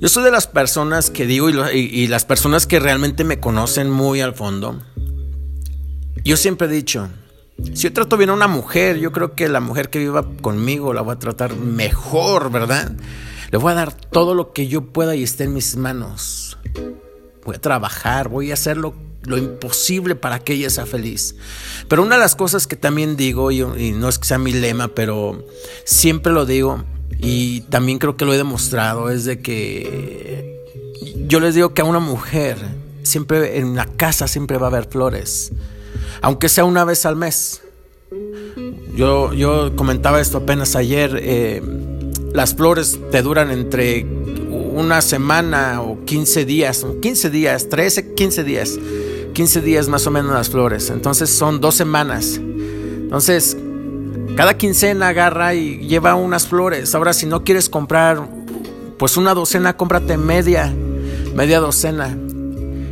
Yo 0.00 0.08
soy 0.08 0.24
de 0.24 0.32
las 0.32 0.46
personas 0.46 1.10
que 1.10 1.26
digo 1.26 1.48
y, 1.48 2.06
las 2.08 2.24
personas 2.24 2.66
que 2.66 2.80
realmente 2.80 3.22
me 3.24 3.38
conocen 3.38 3.88
muy 3.88 4.20
al 4.20 4.34
fondo. 4.34 4.82
Yo 6.24 6.36
siempre 6.36 6.66
he 6.66 6.70
dicho, 6.70 7.08
si 7.62 7.84
yo 7.84 7.92
trato 7.92 8.16
bien 8.16 8.30
a 8.30 8.34
una 8.34 8.48
mujer, 8.48 8.98
yo 8.98 9.12
creo 9.12 9.34
que 9.34 9.48
la 9.48 9.60
mujer 9.60 9.90
que 9.90 9.98
viva 10.00 10.26
conmigo 10.40 10.92
la 10.92 11.02
voy 11.02 11.14
a 11.14 11.18
tratar 11.18 11.54
mejor, 11.56 12.50
¿verdad? 12.50 12.92
Le 13.50 13.58
voy 13.58 13.72
a 13.72 13.76
dar 13.76 13.94
todo 13.94 14.34
lo 14.34 14.52
que 14.52 14.66
yo 14.66 14.92
pueda 14.92 15.14
y 15.14 15.22
esté 15.22 15.44
en 15.44 15.54
mis 15.54 15.76
manos. 15.76 16.58
Voy 17.44 17.56
a 17.56 17.60
trabajar, 17.60 18.28
voy 18.28 18.50
a 18.50 18.54
hacer 18.54 18.76
lo, 18.76 18.94
imposible 19.24 20.16
para 20.16 20.40
que 20.40 20.54
ella 20.54 20.70
sea 20.70 20.86
feliz. 20.86 21.36
Pero 21.88 22.02
una 22.02 22.16
de 22.16 22.22
las 22.22 22.34
cosas 22.34 22.66
que 22.66 22.74
también 22.74 23.16
digo, 23.16 23.52
y 23.52 23.92
no 23.92 24.08
es 24.08 24.18
que 24.18 24.26
sea 24.26 24.38
mi 24.38 24.52
lema, 24.52 24.88
pero 24.88 25.46
siempre 25.84 26.32
lo 26.32 26.44
digo, 26.44 26.84
y 27.22 27.60
también 27.62 27.98
creo 27.98 28.16
que 28.16 28.24
lo 28.24 28.34
he 28.34 28.36
demostrado, 28.36 29.08
es 29.08 29.24
de 29.24 29.40
que 29.40 30.60
yo 31.28 31.38
les 31.38 31.54
digo 31.54 31.72
que 31.72 31.80
a 31.80 31.84
una 31.84 32.00
mujer, 32.00 32.58
siempre 33.04 33.58
en 33.58 33.76
la 33.76 33.86
casa 33.86 34.26
siempre 34.26 34.58
va 34.58 34.66
a 34.66 34.70
haber 34.70 34.86
flores, 34.86 35.52
aunque 36.20 36.48
sea 36.48 36.64
una 36.64 36.84
vez 36.84 37.06
al 37.06 37.14
mes. 37.14 37.62
Yo, 38.96 39.32
yo 39.32 39.74
comentaba 39.76 40.20
esto 40.20 40.38
apenas 40.38 40.74
ayer, 40.74 41.18
eh, 41.22 41.62
las 42.34 42.54
flores 42.54 42.98
te 43.12 43.22
duran 43.22 43.52
entre 43.52 44.04
una 44.04 45.00
semana 45.00 45.80
o 45.80 46.04
15 46.04 46.44
días, 46.44 46.84
15 47.00 47.30
días, 47.30 47.68
13, 47.68 48.14
15 48.14 48.44
días, 48.44 48.78
15 49.32 49.60
días 49.60 49.88
más 49.88 50.08
o 50.08 50.10
menos 50.10 50.32
las 50.32 50.50
flores, 50.50 50.90
entonces 50.90 51.30
son 51.30 51.60
dos 51.60 51.76
semanas. 51.76 52.40
Entonces, 52.40 53.56
cada 54.36 54.56
quincena 54.56 55.08
agarra 55.08 55.54
y 55.54 55.78
lleva 55.86 56.14
unas 56.14 56.46
flores. 56.46 56.94
Ahora 56.94 57.12
si 57.12 57.26
no 57.26 57.44
quieres 57.44 57.68
comprar 57.68 58.26
pues 58.98 59.16
una 59.16 59.34
docena, 59.34 59.76
cómprate 59.76 60.16
media, 60.16 60.72
media 61.34 61.60
docena. 61.60 62.16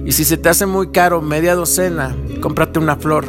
Y 0.05 0.13
si 0.13 0.25
se 0.25 0.37
te 0.37 0.49
hace 0.49 0.67
muy 0.67 0.89
caro 0.89 1.23
media 1.23 1.55
docena, 1.55 2.17
cómprate 2.41 2.79
una 2.79 2.97
flor. 2.97 3.27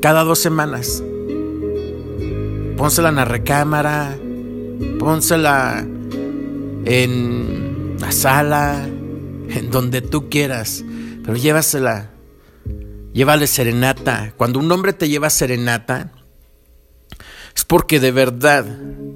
Cada 0.00 0.22
dos 0.24 0.38
semanas. 0.38 1.02
Pónsela 2.76 3.08
en 3.08 3.16
la 3.16 3.24
recámara, 3.24 4.16
pónsela 5.00 5.84
en 6.84 7.96
la 8.00 8.12
sala, 8.12 8.86
en 8.86 9.70
donde 9.70 10.00
tú 10.00 10.28
quieras, 10.30 10.84
pero 11.24 11.36
llévasela 11.36 12.10
Llévale 13.12 13.46
serenata. 13.46 14.32
Cuando 14.36 14.58
un 14.58 14.70
hombre 14.70 14.92
te 14.92 15.08
lleva 15.08 15.30
serenata, 15.30 16.12
es 17.58 17.64
porque 17.64 17.98
de 17.98 18.12
verdad, 18.12 18.64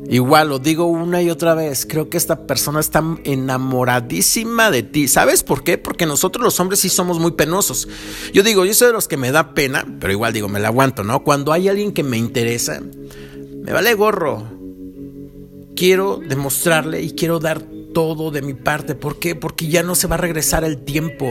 igual 0.08 0.49
lo 0.49 0.58
digo 0.58 0.87
una 0.87 1.22
y 1.22 1.30
otra 1.30 1.54
vez, 1.54 1.87
creo 1.88 2.11
que 2.11 2.16
esta 2.16 2.44
persona 2.44 2.80
está 2.80 3.04
enamoradísima 3.22 4.72
de 4.72 4.82
ti. 4.82 5.06
¿Sabes 5.06 5.44
por 5.44 5.62
qué? 5.62 5.78
Porque 5.78 6.06
nosotros 6.06 6.42
los 6.42 6.58
hombres 6.58 6.80
sí 6.80 6.88
somos 6.88 7.20
muy 7.20 7.32
penosos. 7.32 7.87
Yo 8.32 8.42
digo, 8.42 8.64
yo 8.64 8.75
soy 8.75 8.88
de 8.88 8.94
los 8.94 9.06
que 9.06 9.16
me 9.16 9.30
da 9.30 9.54
pena, 9.54 9.87
pero 10.00 10.12
igual 10.12 10.32
digo, 10.32 10.49
me 10.49 10.58
la 10.58 10.68
aguanto, 10.68 11.04
¿no? 11.04 11.22
Cuando 11.22 11.52
hay 11.52 11.68
alguien 11.68 11.92
que 11.92 12.02
me 12.02 12.16
interesa, 12.16 12.82
me 13.62 13.72
vale 13.72 13.94
gorro. 13.94 14.42
Quiero 15.76 16.16
demostrarle 16.16 17.00
y 17.00 17.12
quiero 17.12 17.38
dar 17.38 17.62
todo 17.94 18.32
de 18.32 18.42
mi 18.42 18.54
parte. 18.54 18.96
¿Por 18.96 19.20
qué? 19.20 19.37
Porque 19.37 19.68
ya 19.68 19.84
no 19.84 19.94
se 19.94 20.08
va 20.08 20.16
a 20.16 20.18
regresar 20.18 20.64
el 20.64 20.78
tiempo. 20.78 21.28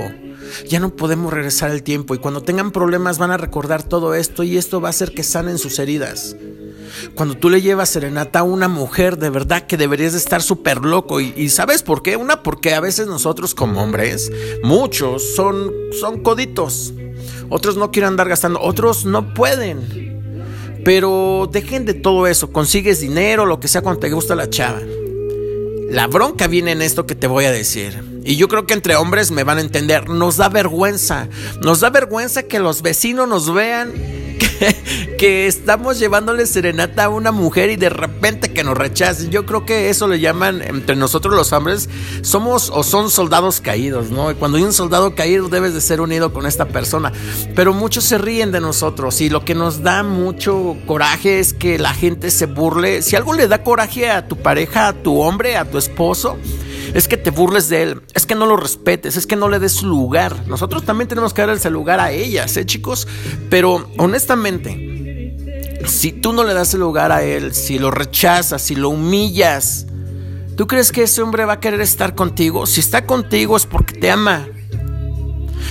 Ya 0.67 0.79
no 0.79 0.95
podemos 0.95 1.33
regresar 1.33 1.71
el 1.71 1.83
tiempo 1.83 2.15
y 2.15 2.19
cuando 2.19 2.41
tengan 2.41 2.71
problemas 2.71 3.17
van 3.17 3.31
a 3.31 3.37
recordar 3.37 3.83
todo 3.83 4.15
esto 4.15 4.43
y 4.43 4.57
esto 4.57 4.81
va 4.81 4.89
a 4.89 4.91
hacer 4.91 5.13
que 5.13 5.23
sanen 5.23 5.57
sus 5.57 5.79
heridas. 5.79 6.35
Cuando 7.15 7.35
tú 7.35 7.49
le 7.49 7.61
llevas 7.61 7.89
serenata 7.89 8.39
a 8.39 8.43
una 8.43 8.67
mujer, 8.67 9.17
de 9.17 9.29
verdad 9.29 9.65
que 9.65 9.77
deberías 9.77 10.13
de 10.13 10.17
estar 10.19 10.41
súper 10.41 10.83
loco. 10.83 11.21
Y, 11.21 11.49
¿sabes 11.49 11.83
por 11.83 12.01
qué? 12.03 12.17
Una, 12.17 12.43
porque 12.43 12.73
a 12.73 12.79
veces 12.79 13.07
nosotros 13.07 13.55
como 13.55 13.81
hombres, 13.81 14.31
muchos 14.63 15.35
son, 15.35 15.71
son 15.99 16.21
coditos. 16.21 16.93
Otros 17.49 17.77
no 17.77 17.91
quieren 17.91 18.09
andar 18.09 18.29
gastando, 18.29 18.59
otros 18.61 19.05
no 19.05 19.33
pueden. 19.33 20.11
Pero 20.83 21.49
dejen 21.51 21.85
de 21.85 21.93
todo 21.93 22.27
eso, 22.27 22.51
consigues 22.51 23.01
dinero, 23.01 23.45
lo 23.45 23.59
que 23.59 23.67
sea 23.67 23.81
cuando 23.81 23.99
te 23.99 24.09
gusta 24.09 24.35
la 24.35 24.49
chava. 24.49 24.81
La 25.89 26.07
bronca 26.07 26.47
viene 26.47 26.71
en 26.71 26.81
esto 26.81 27.05
que 27.05 27.15
te 27.15 27.27
voy 27.27 27.45
a 27.45 27.51
decir. 27.51 28.10
Y 28.23 28.35
yo 28.35 28.47
creo 28.47 28.65
que 28.65 28.73
entre 28.73 28.95
hombres 28.95 29.31
me 29.31 29.43
van 29.43 29.57
a 29.57 29.61
entender. 29.61 30.09
Nos 30.09 30.37
da 30.37 30.49
vergüenza. 30.49 31.27
Nos 31.61 31.79
da 31.79 31.89
vergüenza 31.89 32.43
que 32.43 32.59
los 32.59 32.81
vecinos 32.81 33.27
nos 33.27 33.53
vean 33.53 33.93
que, 35.17 35.47
estamos 35.47 35.99
llevándole 35.99 36.45
serenata 36.45 37.05
a 37.05 37.09
una 37.09 37.31
mujer 37.31 37.69
y 37.69 37.75
de 37.75 37.89
repente 37.89 38.53
que 38.53 38.63
nos 38.63 38.77
rechacen. 38.77 39.29
Yo 39.31 39.45
creo 39.45 39.65
que 39.65 39.89
eso 39.89 40.07
le 40.07 40.19
llaman 40.19 40.61
entre 40.61 40.95
nosotros 40.95 41.35
los 41.35 41.51
hombres, 41.51 41.89
somos 42.21 42.69
o 42.73 42.83
son 42.83 43.09
soldados 43.09 43.61
caídos, 43.61 44.11
¿no? 44.11 44.31
Y 44.31 44.35
cuando 44.35 44.57
hay 44.57 44.63
un 44.63 44.73
soldado 44.73 45.15
caído 45.15 45.49
debes 45.49 45.73
de 45.73 45.81
ser 45.81 46.01
unido 46.01 46.33
con 46.33 46.45
esta 46.45 46.67
persona. 46.67 47.11
Pero 47.55 47.73
muchos 47.73 48.03
se 48.03 48.17
ríen 48.17 48.51
de 48.51 48.61
nosotros 48.61 49.19
y 49.21 49.29
lo 49.29 49.45
que 49.45 49.55
nos 49.55 49.83
da 49.83 50.03
mucho 50.03 50.77
coraje 50.85 51.39
es 51.39 51.53
que 51.53 51.79
la 51.79 51.93
gente 51.93 52.31
se 52.31 52.45
burle. 52.45 53.01
Si 53.01 53.15
algo 53.15 53.33
le 53.33 53.47
da 53.47 53.63
coraje 53.63 54.09
a 54.09 54.27
tu 54.27 54.37
pareja, 54.37 54.87
a 54.87 54.93
tu 54.93 55.19
hombre, 55.19 55.57
a 55.57 55.69
tu 55.69 55.77
esposo, 55.77 56.37
es 56.93 57.07
que 57.07 57.17
te 57.17 57.31
burles 57.31 57.69
de 57.69 57.83
él, 57.83 58.01
es 58.13 58.25
que 58.25 58.35
no 58.35 58.45
lo 58.45 58.57
respetes, 58.57 59.17
es 59.17 59.25
que 59.25 59.35
no 59.35 59.49
le 59.49 59.59
des 59.59 59.83
lugar. 59.83 60.47
Nosotros 60.47 60.83
también 60.83 61.07
tenemos 61.07 61.33
que 61.33 61.45
darle 61.45 61.69
lugar 61.69 61.99
a 61.99 62.11
ellas, 62.11 62.55
¿eh, 62.57 62.65
chicos? 62.65 63.07
Pero 63.49 63.87
honestamente, 63.97 64.91
si 65.85 66.11
tú 66.11 66.33
no 66.33 66.43
le 66.43 66.53
das 66.53 66.73
el 66.73 66.81
lugar 66.81 67.11
a 67.11 67.23
él, 67.23 67.53
si 67.53 67.79
lo 67.79 67.91
rechazas, 67.91 68.61
si 68.61 68.75
lo 68.75 68.89
humillas, 68.89 69.87
¿tú 70.55 70.67
crees 70.67 70.91
que 70.91 71.03
ese 71.03 71.21
hombre 71.21 71.45
va 71.45 71.53
a 71.53 71.59
querer 71.59 71.81
estar 71.81 72.15
contigo? 72.15 72.65
Si 72.65 72.79
está 72.79 73.05
contigo 73.05 73.57
es 73.57 73.65
porque 73.65 73.93
te 73.93 74.11
ama. 74.11 74.47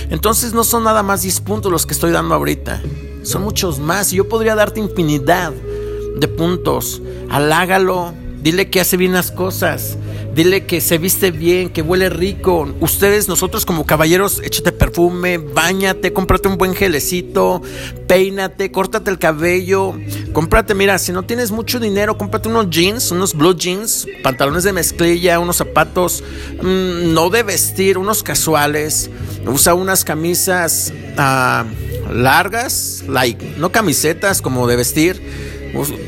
Entonces 0.09 0.53
no 0.53 0.63
son 0.63 0.83
nada 0.83 1.03
más 1.03 1.21
10 1.21 1.41
puntos 1.41 1.71
los 1.71 1.85
que 1.85 1.93
estoy 1.93 2.11
dando 2.11 2.35
ahorita. 2.35 2.81
Son 3.23 3.43
muchos 3.43 3.79
más. 3.79 4.11
Yo 4.11 4.27
podría 4.27 4.55
darte 4.55 4.79
infinidad 4.79 5.53
de 5.53 6.27
puntos. 6.27 7.01
Halágalo. 7.29 8.13
Dile 8.41 8.69
que 8.69 8.79
hace 8.79 8.97
bien 8.97 9.13
las 9.13 9.31
cosas. 9.31 9.97
Dile 10.33 10.65
que 10.65 10.81
se 10.81 10.97
viste 10.97 11.29
bien, 11.29 11.69
que 11.69 11.81
huele 11.81 12.09
rico. 12.09 12.73
Ustedes, 12.79 13.27
nosotros 13.27 13.65
como 13.65 13.85
caballeros, 13.85 14.41
échate 14.43 14.71
perfume, 14.71 15.37
bañate, 15.37 16.13
cómprate 16.13 16.47
un 16.47 16.57
buen 16.57 16.73
gelecito, 16.73 17.61
peínate, 18.07 18.71
córtate 18.71 19.11
el 19.11 19.19
cabello, 19.19 19.93
cómprate, 20.31 20.73
mira, 20.73 20.97
si 20.99 21.11
no 21.11 21.23
tienes 21.23 21.51
mucho 21.51 21.79
dinero, 21.79 22.17
cómprate 22.17 22.47
unos 22.47 22.69
jeans, 22.69 23.11
unos 23.11 23.35
blue 23.35 23.55
jeans, 23.55 24.07
pantalones 24.23 24.63
de 24.63 24.71
mezclilla, 24.71 25.39
unos 25.39 25.57
zapatos 25.57 26.23
mm, 26.61 27.13
no 27.13 27.29
de 27.29 27.43
vestir, 27.43 27.97
unos 27.97 28.23
casuales. 28.23 29.09
Usa 29.45 29.73
unas 29.73 30.05
camisas 30.05 30.93
ah, 31.17 31.65
largas, 32.09 33.03
like, 33.07 33.55
no 33.57 33.71
camisetas 33.71 34.41
como 34.41 34.65
de 34.67 34.75
vestir, 34.77 35.21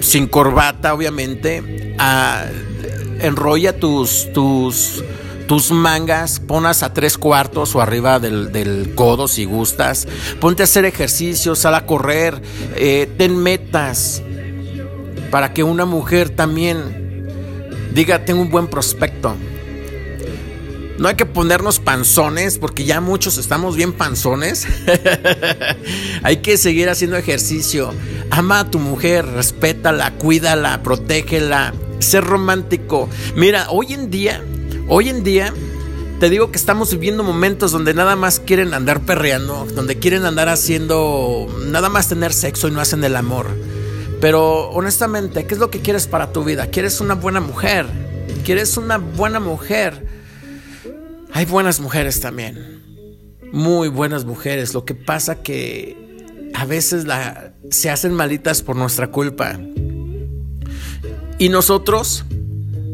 sin 0.01 0.27
corbata, 0.27 0.93
obviamente. 0.93 1.95
Ah, 1.97 2.45
enrolla 3.19 3.77
tus, 3.79 4.31
tus, 4.33 5.03
tus 5.47 5.71
mangas, 5.71 6.39
ponas 6.39 6.83
a 6.83 6.93
tres 6.93 7.17
cuartos 7.17 7.75
o 7.75 7.81
arriba 7.81 8.19
del, 8.19 8.91
codo 8.95 9.27
si 9.27 9.45
gustas. 9.45 10.07
Ponte 10.39 10.63
a 10.63 10.65
hacer 10.65 10.85
ejercicios, 10.85 11.59
sal 11.59 11.75
a 11.75 11.85
correr, 11.85 12.41
eh, 12.75 13.09
ten 13.17 13.37
metas 13.37 14.21
para 15.31 15.53
que 15.53 15.63
una 15.63 15.85
mujer 15.85 16.29
también 16.29 17.27
diga, 17.93 18.25
tengo 18.25 18.41
un 18.41 18.49
buen 18.49 18.67
prospecto. 18.67 19.35
No 20.97 21.07
hay 21.07 21.15
que 21.15 21.25
ponernos 21.25 21.79
panzones 21.79 22.59
porque 22.59 22.83
ya 22.83 23.01
muchos 23.01 23.37
estamos 23.37 23.75
bien 23.75 23.93
panzones. 23.93 24.67
hay 26.23 26.37
que 26.37 26.57
seguir 26.57 26.87
haciendo 26.89 27.17
ejercicio. 27.17 27.93
Ama 28.35 28.61
a 28.61 28.71
tu 28.71 28.79
mujer, 28.79 29.27
respétala, 29.27 30.17
cuídala, 30.17 30.81
protégela 30.81 31.71
ser 31.99 32.23
romántico. 32.23 33.07
Mira, 33.35 33.67
hoy 33.69 33.93
en 33.93 34.09
día, 34.09 34.43
hoy 34.87 35.09
en 35.09 35.23
día, 35.23 35.53
te 36.19 36.31
digo 36.31 36.49
que 36.49 36.57
estamos 36.57 36.89
viviendo 36.89 37.21
momentos 37.23 37.71
donde 37.71 37.93
nada 37.93 38.15
más 38.15 38.39
quieren 38.39 38.73
andar 38.73 39.01
perreando, 39.01 39.67
donde 39.75 39.99
quieren 39.99 40.25
andar 40.25 40.49
haciendo, 40.49 41.47
nada 41.67 41.89
más 41.89 42.09
tener 42.09 42.33
sexo 42.33 42.67
y 42.67 42.71
no 42.71 42.81
hacen 42.81 43.03
el 43.03 43.17
amor. 43.17 43.45
Pero 44.19 44.67
honestamente, 44.71 45.45
¿qué 45.45 45.53
es 45.53 45.59
lo 45.59 45.69
que 45.69 45.81
quieres 45.81 46.07
para 46.07 46.31
tu 46.31 46.43
vida? 46.43 46.65
¿Quieres 46.65 47.01
una 47.01 47.13
buena 47.13 47.39
mujer? 47.39 47.85
¿Quieres 48.43 48.77
una 48.77 48.97
buena 48.97 49.39
mujer? 49.41 50.07
Hay 51.33 51.45
buenas 51.45 51.79
mujeres 51.79 52.19
también. 52.19 52.81
Muy 53.51 53.89
buenas 53.89 54.25
mujeres. 54.25 54.73
Lo 54.73 54.85
que 54.85 54.95
pasa 54.95 55.43
que 55.43 56.49
a 56.55 56.65
veces 56.65 57.05
la, 57.05 57.52
se 57.69 57.89
hacen 57.89 58.13
malitas 58.13 58.61
por 58.61 58.75
nuestra 58.75 59.07
culpa. 59.07 59.59
Y 61.39 61.49
nosotros 61.49 62.25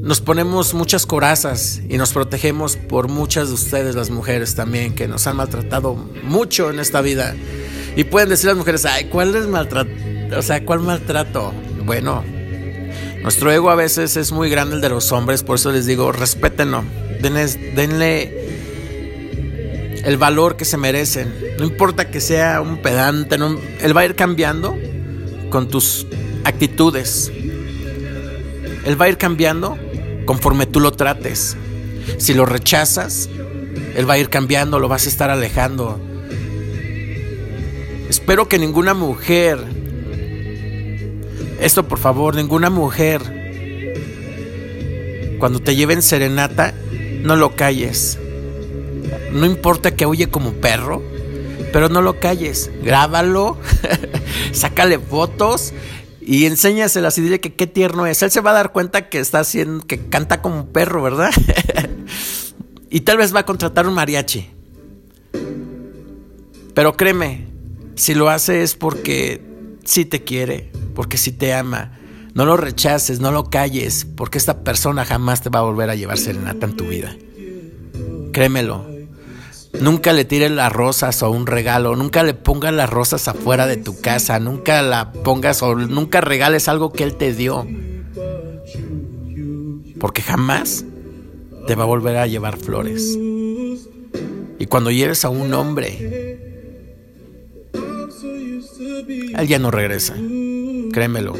nos 0.02 0.22
ponemos 0.22 0.74
muchas 0.74 1.06
corazas 1.06 1.82
y 1.90 1.98
nos 1.98 2.14
protegemos 2.14 2.78
por 2.78 3.10
muchas 3.10 3.50
de 3.50 3.54
ustedes, 3.56 3.96
las 3.96 4.10
mujeres 4.10 4.56
también, 4.56 4.96
que 4.96 5.08
nos 5.08 5.28
han 5.28 5.36
maltratado 5.36 5.96
mucho 6.24 6.70
en 6.70 6.80
esta 6.80 7.02
vida. 7.02 7.36
Y 7.96 8.06
pueden 8.06 8.30
decir 8.30 8.48
las 8.48 8.58
mujeres, 8.58 8.86
ay, 8.86 9.06
¿cuál 9.06 9.36
es 9.36 9.46
maltrato? 9.48 9.92
O 10.38 10.42
sea, 10.42 10.64
¿cuál 10.66 10.80
maltrato? 10.80 11.54
Bueno, 11.86 12.24
nuestro 13.22 13.52
ego 13.52 13.70
a 13.70 13.76
veces 13.76 14.16
es 14.16 14.32
muy 14.32 14.50
grande 14.50 14.76
el 14.76 14.82
de 14.82 14.90
los 14.90 15.12
hombres, 15.12 15.44
por 15.44 15.56
eso 15.56 15.72
les 15.72 15.86
digo, 15.86 16.12
respétenlo, 16.12 16.84
denle, 17.22 17.48
denle 17.76 18.49
el 20.04 20.18
valor 20.18 20.56
que 20.58 20.66
se 20.66 20.78
merecen. 20.78 21.34
No 21.58 21.66
importa 21.66 22.10
que 22.10 22.22
sea 22.22 22.62
un 22.62 22.82
pedante, 22.82 23.36
él 23.36 23.96
va 23.96 24.02
a 24.02 24.06
ir 24.06 24.16
cambiando 24.16 24.78
con 25.50 25.68
tus 25.68 26.08
actitudes. 26.44 27.32
Él 28.86 29.00
va 29.00 29.06
a 29.06 29.10
ir 29.10 29.18
cambiando 29.18 29.78
conforme 30.26 30.66
tú 30.66 30.80
lo 30.80 30.92
trates. 30.92 31.58
Si 32.18 32.34
lo 32.34 32.46
rechazas, 32.46 33.30
Él 33.96 34.10
va 34.10 34.14
a 34.16 34.18
ir 34.18 34.30
cambiando, 34.30 34.80
lo 34.80 34.88
vas 34.88 35.06
a 35.06 35.10
estar 35.10 35.30
alejando. 35.30 36.00
Espero 38.10 38.48
que 38.48 38.58
ninguna 38.58 38.94
mujer, 38.94 39.60
esto 41.60 41.88
por 41.88 42.00
favor, 42.00 42.36
ninguna 42.36 42.70
mujer, 42.70 43.22
cuando 45.40 45.60
te 45.60 45.76
lleven 45.76 46.02
serenata, 46.02 46.74
no 47.22 47.36
lo 47.36 47.56
calles. 47.56 48.18
No 49.32 49.46
importa 49.46 49.96
que 49.96 50.06
huye 50.06 50.30
como 50.30 50.54
perro, 50.54 51.04
pero 51.72 51.90
no 51.90 52.02
lo 52.02 52.20
calles. 52.20 52.72
Grábalo, 52.84 53.58
sácale 54.52 55.00
fotos 55.00 55.74
y 56.22 56.46
enséñaselas 56.46 57.18
y 57.18 57.22
dile 57.22 57.40
que 57.40 57.56
qué 57.56 57.68
tierno 57.68 58.06
es. 58.06 58.22
Él 58.22 58.32
se 58.32 58.42
va 58.42 58.52
a 58.52 58.56
dar 58.56 58.72
cuenta 58.72 59.10
que 59.10 59.20
está 59.20 59.40
haciendo, 59.40 59.86
que 59.86 60.08
canta 60.10 60.42
como 60.42 60.58
un 60.58 60.68
perro, 60.68 61.02
¿verdad? 61.02 61.32
y 62.90 63.02
tal 63.02 63.18
vez 63.18 63.34
va 63.34 63.42
a 63.42 63.46
contratar 63.46 63.88
un 63.88 63.94
mariachi. 63.94 64.50
Pero 66.74 66.96
créeme, 66.96 67.48
si 67.96 68.14
lo 68.14 68.30
hace 68.30 68.64
es 68.64 68.76
porque 68.76 69.42
sí 69.84 70.06
te 70.06 70.24
quiere, 70.24 70.72
porque 70.96 71.18
sí 71.18 71.32
te 71.32 71.54
ama. 71.54 71.98
No 72.34 72.46
lo 72.46 72.58
rechaces, 72.58 73.20
no 73.20 73.32
lo 73.32 73.50
calles, 73.50 74.06
porque 74.16 74.38
esta 74.38 74.64
persona 74.64 75.04
jamás 75.04 75.42
te 75.42 75.50
va 75.50 75.60
a 75.60 75.64
volver 75.64 75.90
a 75.90 75.96
llevar 75.96 76.18
serenata 76.18 76.68
en 76.68 76.78
tu 76.78 76.86
vida. 76.88 77.16
Créemelo. 78.32 78.99
Nunca 79.74 80.14
le 80.14 80.26
tires 80.26 80.52
las 80.52 80.72
rosas 80.72 81.22
o 81.22 81.30
un 81.30 81.46
regalo, 81.46 81.96
nunca 81.96 82.24
le 82.24 82.34
pongas 82.34 82.74
las 82.74 82.90
rosas 82.90 83.28
afuera 83.28 83.68
de 83.68 83.78
tu 83.78 84.00
casa, 84.02 84.40
nunca 84.40 84.82
la 84.82 85.12
pongas 85.12 85.62
o 85.62 85.76
nunca 85.76 86.22
regales 86.22 86.68
algo 86.68 86.92
que 86.92 87.04
él 87.04 87.16
te 87.16 87.34
dio. 87.34 87.68
Porque 90.00 90.22
jamás 90.22 90.86
te 91.68 91.76
va 91.76 91.84
a 91.84 91.88
volver 91.88 92.18
a 92.18 92.28
llevar 92.28 92.58
flores. 92.58 93.18
Y 94.58 94.66
cuando 94.66 94.92
lleves 94.92 95.24
a 95.24 95.30
un 95.30 95.54
hombre, 95.54 96.40
él 99.38 99.48
ya 99.48 99.60
no 99.60 99.72
regresa. 99.72 100.16
Créemelo. 100.92 101.34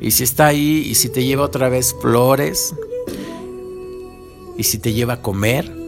Y 0.00 0.12
si 0.12 0.24
está 0.24 0.46
ahí 0.46 0.86
y 0.88 0.94
si 0.94 1.08
te 1.08 1.24
lleva 1.24 1.44
otra 1.44 1.68
vez 1.68 1.94
flores, 2.00 2.74
y 4.56 4.64
si 4.64 4.78
te 4.78 4.92
lleva 4.92 5.14
a 5.14 5.22
comer, 5.22 5.81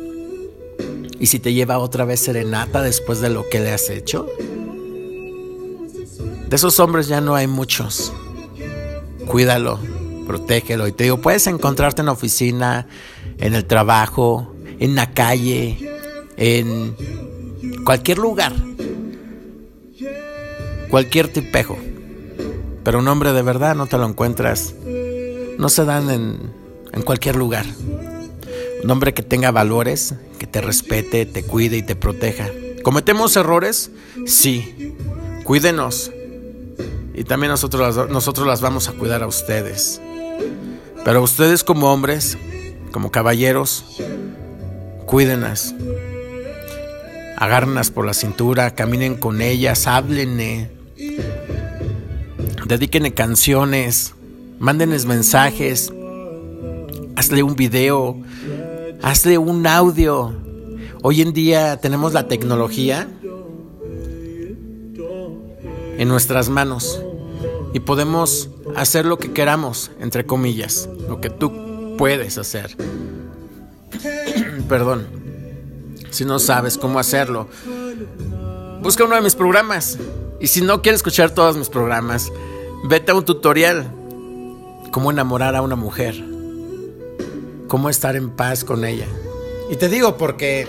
y 1.24 1.26
si 1.26 1.38
te 1.38 1.54
lleva 1.54 1.78
otra 1.78 2.04
vez 2.04 2.20
serenata 2.20 2.82
después 2.82 3.22
de 3.22 3.30
lo 3.30 3.48
que 3.48 3.58
le 3.58 3.72
has 3.72 3.88
hecho. 3.88 4.26
De 6.50 6.54
esos 6.54 6.78
hombres 6.80 7.08
ya 7.08 7.22
no 7.22 7.34
hay 7.34 7.46
muchos. 7.46 8.12
Cuídalo, 9.26 9.78
protégelo. 10.26 10.86
Y 10.86 10.92
te 10.92 11.04
digo, 11.04 11.22
puedes 11.22 11.46
encontrarte 11.46 12.02
en 12.02 12.06
la 12.06 12.12
oficina, 12.12 12.88
en 13.38 13.54
el 13.54 13.64
trabajo, 13.64 14.54
en 14.78 14.94
la 14.96 15.12
calle, 15.12 15.78
en 16.36 16.94
cualquier 17.86 18.18
lugar, 18.18 18.52
cualquier 20.90 21.28
tipejo. 21.28 21.78
Pero 22.84 22.98
un 22.98 23.08
hombre 23.08 23.32
de 23.32 23.40
verdad 23.40 23.74
no 23.74 23.86
te 23.86 23.96
lo 23.96 24.06
encuentras. 24.06 24.74
No 25.56 25.70
se 25.70 25.86
dan 25.86 26.10
en, 26.10 26.52
en 26.92 27.00
cualquier 27.00 27.36
lugar. 27.36 27.64
Un 28.84 28.90
hombre 28.90 29.14
que 29.14 29.22
tenga 29.22 29.50
valores, 29.50 30.14
que 30.38 30.46
te 30.46 30.60
respete, 30.60 31.24
te 31.24 31.42
cuide 31.42 31.78
y 31.78 31.82
te 31.82 31.96
proteja. 31.96 32.50
¿Cometemos 32.82 33.34
errores? 33.34 33.90
Sí. 34.26 34.94
Cuídenos. 35.42 36.12
Y 37.14 37.24
también 37.24 37.50
nosotros, 37.50 38.10
nosotros 38.10 38.46
las 38.46 38.60
vamos 38.60 38.90
a 38.90 38.92
cuidar 38.92 39.22
a 39.22 39.26
ustedes. 39.26 40.02
Pero 41.02 41.22
ustedes 41.22 41.64
como 41.64 41.90
hombres, 41.94 42.36
como 42.92 43.10
caballeros, 43.10 43.86
cuídenlas. 45.06 45.74
Agárrenlas 47.38 47.90
por 47.90 48.04
la 48.04 48.12
cintura, 48.12 48.74
caminen 48.74 49.14
con 49.14 49.40
ellas, 49.40 49.86
háblenle. 49.86 50.70
Dedíquenle 52.66 53.14
canciones, 53.14 54.14
mándenles 54.58 55.06
mensajes, 55.06 55.90
hazle 57.16 57.42
un 57.42 57.56
video, 57.56 58.18
hazle 59.04 59.36
un 59.36 59.66
audio. 59.66 60.34
Hoy 61.02 61.20
en 61.20 61.34
día 61.34 61.76
tenemos 61.76 62.14
la 62.14 62.26
tecnología 62.26 63.06
en 65.98 66.08
nuestras 66.08 66.48
manos 66.48 67.02
y 67.74 67.80
podemos 67.80 68.48
hacer 68.74 69.04
lo 69.04 69.18
que 69.18 69.32
queramos, 69.32 69.90
entre 70.00 70.24
comillas, 70.24 70.88
lo 71.06 71.20
que 71.20 71.28
tú 71.28 71.96
puedes 71.98 72.38
hacer. 72.38 72.74
Perdón, 74.70 75.06
si 76.08 76.24
no 76.24 76.38
sabes 76.38 76.78
cómo 76.78 76.98
hacerlo, 76.98 77.48
busca 78.80 79.04
uno 79.04 79.16
de 79.16 79.20
mis 79.20 79.34
programas. 79.34 79.98
Y 80.40 80.46
si 80.46 80.62
no 80.62 80.80
quieres 80.80 81.00
escuchar 81.00 81.30
todos 81.30 81.58
mis 81.58 81.68
programas, 81.68 82.32
vete 82.84 83.12
a 83.12 83.14
un 83.14 83.24
tutorial. 83.26 83.86
Cómo 84.92 85.10
enamorar 85.10 85.56
a 85.56 85.60
una 85.60 85.76
mujer 85.76 86.33
cómo 87.68 87.90
estar 87.90 88.16
en 88.16 88.30
paz 88.30 88.64
con 88.64 88.84
ella. 88.84 89.06
Y 89.70 89.76
te 89.76 89.88
digo 89.88 90.16
porque, 90.16 90.68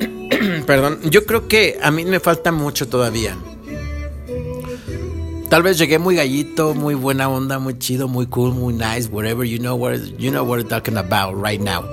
perdón, 0.66 1.00
yo 1.04 1.26
creo 1.26 1.48
que 1.48 1.78
a 1.82 1.90
mí 1.90 2.04
me 2.04 2.20
falta 2.20 2.52
mucho 2.52 2.88
todavía. 2.88 3.36
Tal 5.52 5.62
vez 5.62 5.76
llegué 5.76 5.98
muy 5.98 6.16
gallito, 6.16 6.72
muy 6.74 6.94
buena 6.94 7.28
onda, 7.28 7.58
muy 7.58 7.78
chido, 7.78 8.08
muy 8.08 8.26
cool, 8.26 8.54
muy 8.54 8.72
nice, 8.72 9.10
whatever 9.10 9.46
you 9.46 9.58
know 9.58 9.76
what 9.76 9.98
you 10.16 10.30
know 10.30 10.44
what 10.46 10.60
we're 10.60 10.66
talking 10.66 10.96
about 10.96 11.36
right 11.36 11.60
now. 11.60 11.84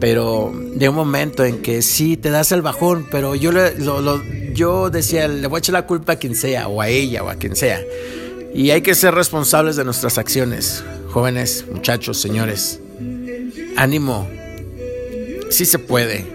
Pero 0.00 0.52
de 0.74 0.88
un 0.88 0.96
momento 0.96 1.44
en 1.44 1.62
que 1.62 1.80
sí 1.82 2.16
te 2.16 2.30
das 2.30 2.50
el 2.50 2.60
bajón, 2.60 3.06
pero 3.12 3.36
yo 3.36 3.52
lo, 3.52 4.20
yo 4.52 4.90
decía, 4.90 5.28
le 5.28 5.46
voy 5.46 5.58
a 5.58 5.60
echar 5.60 5.74
la 5.74 5.86
culpa 5.86 6.14
a 6.14 6.16
quien 6.16 6.34
sea, 6.34 6.66
o 6.66 6.80
a 6.80 6.88
ella, 6.88 7.22
o 7.22 7.28
a 7.28 7.36
quien 7.36 7.54
sea. 7.54 7.80
Y 8.52 8.70
hay 8.70 8.82
que 8.82 8.96
ser 8.96 9.14
responsables 9.14 9.76
de 9.76 9.84
nuestras 9.84 10.18
acciones, 10.18 10.82
jóvenes, 11.12 11.66
muchachos, 11.70 12.20
señores. 12.20 12.80
Ánimo. 13.76 14.28
Sí 15.50 15.64
se 15.64 15.78
puede. 15.78 16.26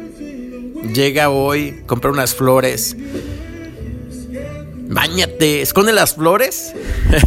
Llega 0.93 1.29
hoy, 1.29 1.83
compra 1.85 2.11
unas 2.11 2.33
flores. 2.33 2.95
Báñate, 4.89 5.61
esconde 5.61 5.93
las 5.93 6.15
flores. 6.15 6.73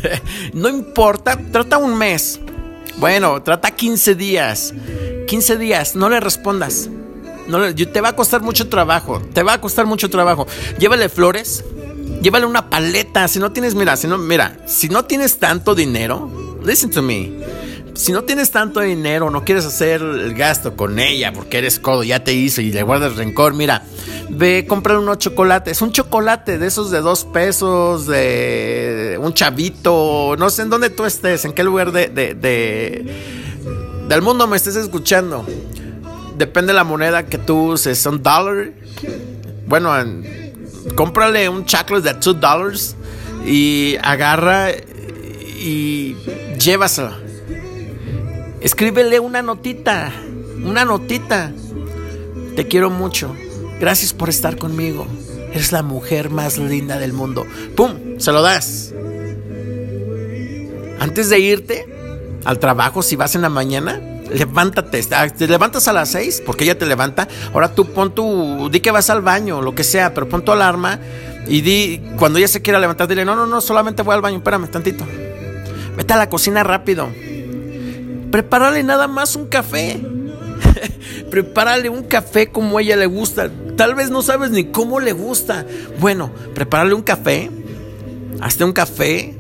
no 0.52 0.68
importa, 0.68 1.38
trata 1.50 1.78
un 1.78 1.96
mes. 1.96 2.40
Bueno, 2.98 3.42
trata 3.42 3.70
15 3.70 4.14
días. 4.14 4.74
15 5.28 5.56
días, 5.56 5.96
no 5.96 6.08
le 6.08 6.20
respondas. 6.20 6.88
No 7.48 7.74
te 7.74 8.00
va 8.00 8.10
a 8.10 8.16
costar 8.16 8.42
mucho 8.42 8.68
trabajo. 8.68 9.20
Te 9.32 9.42
va 9.42 9.54
a 9.54 9.60
costar 9.60 9.86
mucho 9.86 10.10
trabajo. 10.10 10.46
Llévale 10.78 11.08
flores. 11.08 11.64
Llévale 12.22 12.46
una 12.46 12.70
paleta. 12.70 13.28
Si 13.28 13.38
no 13.38 13.52
tienes, 13.52 13.74
mira, 13.74 13.96
si 13.96 14.06
no, 14.06 14.18
mira, 14.18 14.58
si 14.66 14.88
no 14.88 15.04
tienes 15.04 15.38
tanto 15.38 15.74
dinero, 15.74 16.58
listen 16.64 16.90
to 16.90 17.02
me 17.02 17.61
si 17.94 18.12
no 18.12 18.24
tienes 18.24 18.50
tanto 18.50 18.80
dinero, 18.80 19.30
no 19.30 19.44
quieres 19.44 19.66
hacer 19.66 20.00
el 20.00 20.34
gasto 20.34 20.76
con 20.76 20.98
ella 20.98 21.32
porque 21.32 21.58
eres 21.58 21.78
codo, 21.78 22.02
ya 22.02 22.24
te 22.24 22.32
hizo 22.32 22.60
y 22.60 22.72
le 22.72 22.82
guardas 22.82 23.16
rencor, 23.16 23.54
mira, 23.54 23.84
ve, 24.30 24.66
comprar 24.66 24.98
unos 24.98 25.18
chocolates, 25.18 25.82
un 25.82 25.92
chocolate 25.92 26.58
de 26.58 26.66
esos 26.66 26.90
de 26.90 27.00
dos 27.00 27.24
pesos, 27.24 28.06
de 28.06 29.18
un 29.20 29.34
chavito, 29.34 30.36
no 30.38 30.50
sé 30.50 30.62
en 30.62 30.70
dónde 30.70 30.90
tú 30.90 31.04
estés, 31.04 31.44
en 31.44 31.52
qué 31.52 31.64
lugar 31.64 31.92
de, 31.92 32.08
del 34.08 34.22
mundo 34.22 34.46
me 34.46 34.56
estés 34.56 34.76
escuchando. 34.76 35.46
Depende 36.36 36.72
de 36.72 36.76
la 36.76 36.84
moneda 36.84 37.26
que 37.26 37.36
tú 37.36 37.72
uses, 37.72 38.04
un 38.06 38.22
dólar. 38.22 38.72
Bueno, 39.66 39.92
cómprale 40.94 41.48
un 41.48 41.66
chocolate 41.66 42.14
de 42.14 42.14
two 42.14 42.32
dollars 42.32 42.96
y 43.46 43.96
agarra 44.02 44.70
y 44.70 46.16
llévaselo 46.58 47.31
Escríbele 48.62 49.18
una 49.18 49.42
notita, 49.42 50.12
una 50.64 50.84
notita. 50.84 51.52
Te 52.54 52.68
quiero 52.68 52.90
mucho. 52.90 53.34
Gracias 53.80 54.12
por 54.12 54.28
estar 54.28 54.56
conmigo. 54.56 55.06
Eres 55.52 55.72
la 55.72 55.82
mujer 55.82 56.30
más 56.30 56.58
linda 56.58 56.98
del 56.98 57.12
mundo. 57.12 57.44
¡Pum! 57.74 58.18
Se 58.18 58.30
lo 58.30 58.40
das. 58.40 58.94
Antes 61.00 61.28
de 61.28 61.40
irte 61.40 61.86
al 62.44 62.60
trabajo, 62.60 63.02
si 63.02 63.16
vas 63.16 63.34
en 63.34 63.42
la 63.42 63.48
mañana, 63.48 64.00
levántate. 64.32 65.02
Te 65.02 65.48
levantas 65.48 65.88
a 65.88 65.92
las 65.92 66.10
seis 66.10 66.40
porque 66.46 66.62
ella 66.62 66.78
te 66.78 66.86
levanta. 66.86 67.26
Ahora 67.52 67.74
tú 67.74 67.92
pon 67.92 68.14
tu. 68.14 68.68
Di 68.70 68.78
que 68.78 68.92
vas 68.92 69.10
al 69.10 69.22
baño, 69.22 69.60
lo 69.60 69.74
que 69.74 69.82
sea, 69.82 70.14
pero 70.14 70.28
pon 70.28 70.44
tu 70.44 70.52
alarma 70.52 71.00
y 71.48 71.62
di. 71.62 72.00
Cuando 72.16 72.38
ella 72.38 72.46
se 72.46 72.62
quiera 72.62 72.78
levantar, 72.78 73.08
dile: 73.08 73.24
No, 73.24 73.34
no, 73.34 73.46
no, 73.46 73.60
solamente 73.60 74.02
voy 74.02 74.14
al 74.14 74.20
baño, 74.20 74.36
espérame 74.36 74.68
tantito. 74.68 75.04
Vete 75.96 76.12
a 76.12 76.16
la 76.16 76.28
cocina 76.28 76.62
rápido. 76.62 77.08
Prepárale 78.32 78.82
nada 78.82 79.06
más 79.08 79.36
un 79.36 79.46
café. 79.46 80.00
prepárale 81.30 81.90
un 81.90 82.02
café 82.04 82.50
como 82.50 82.78
a 82.78 82.82
ella 82.82 82.96
le 82.96 83.04
gusta. 83.04 83.50
Tal 83.76 83.94
vez 83.94 84.10
no 84.10 84.22
sabes 84.22 84.50
ni 84.50 84.64
cómo 84.64 85.00
le 85.00 85.12
gusta. 85.12 85.66
Bueno, 86.00 86.32
prepárale 86.54 86.94
un 86.94 87.02
café. 87.02 87.50
Hazte 88.40 88.64
un 88.64 88.72
café. 88.72 89.38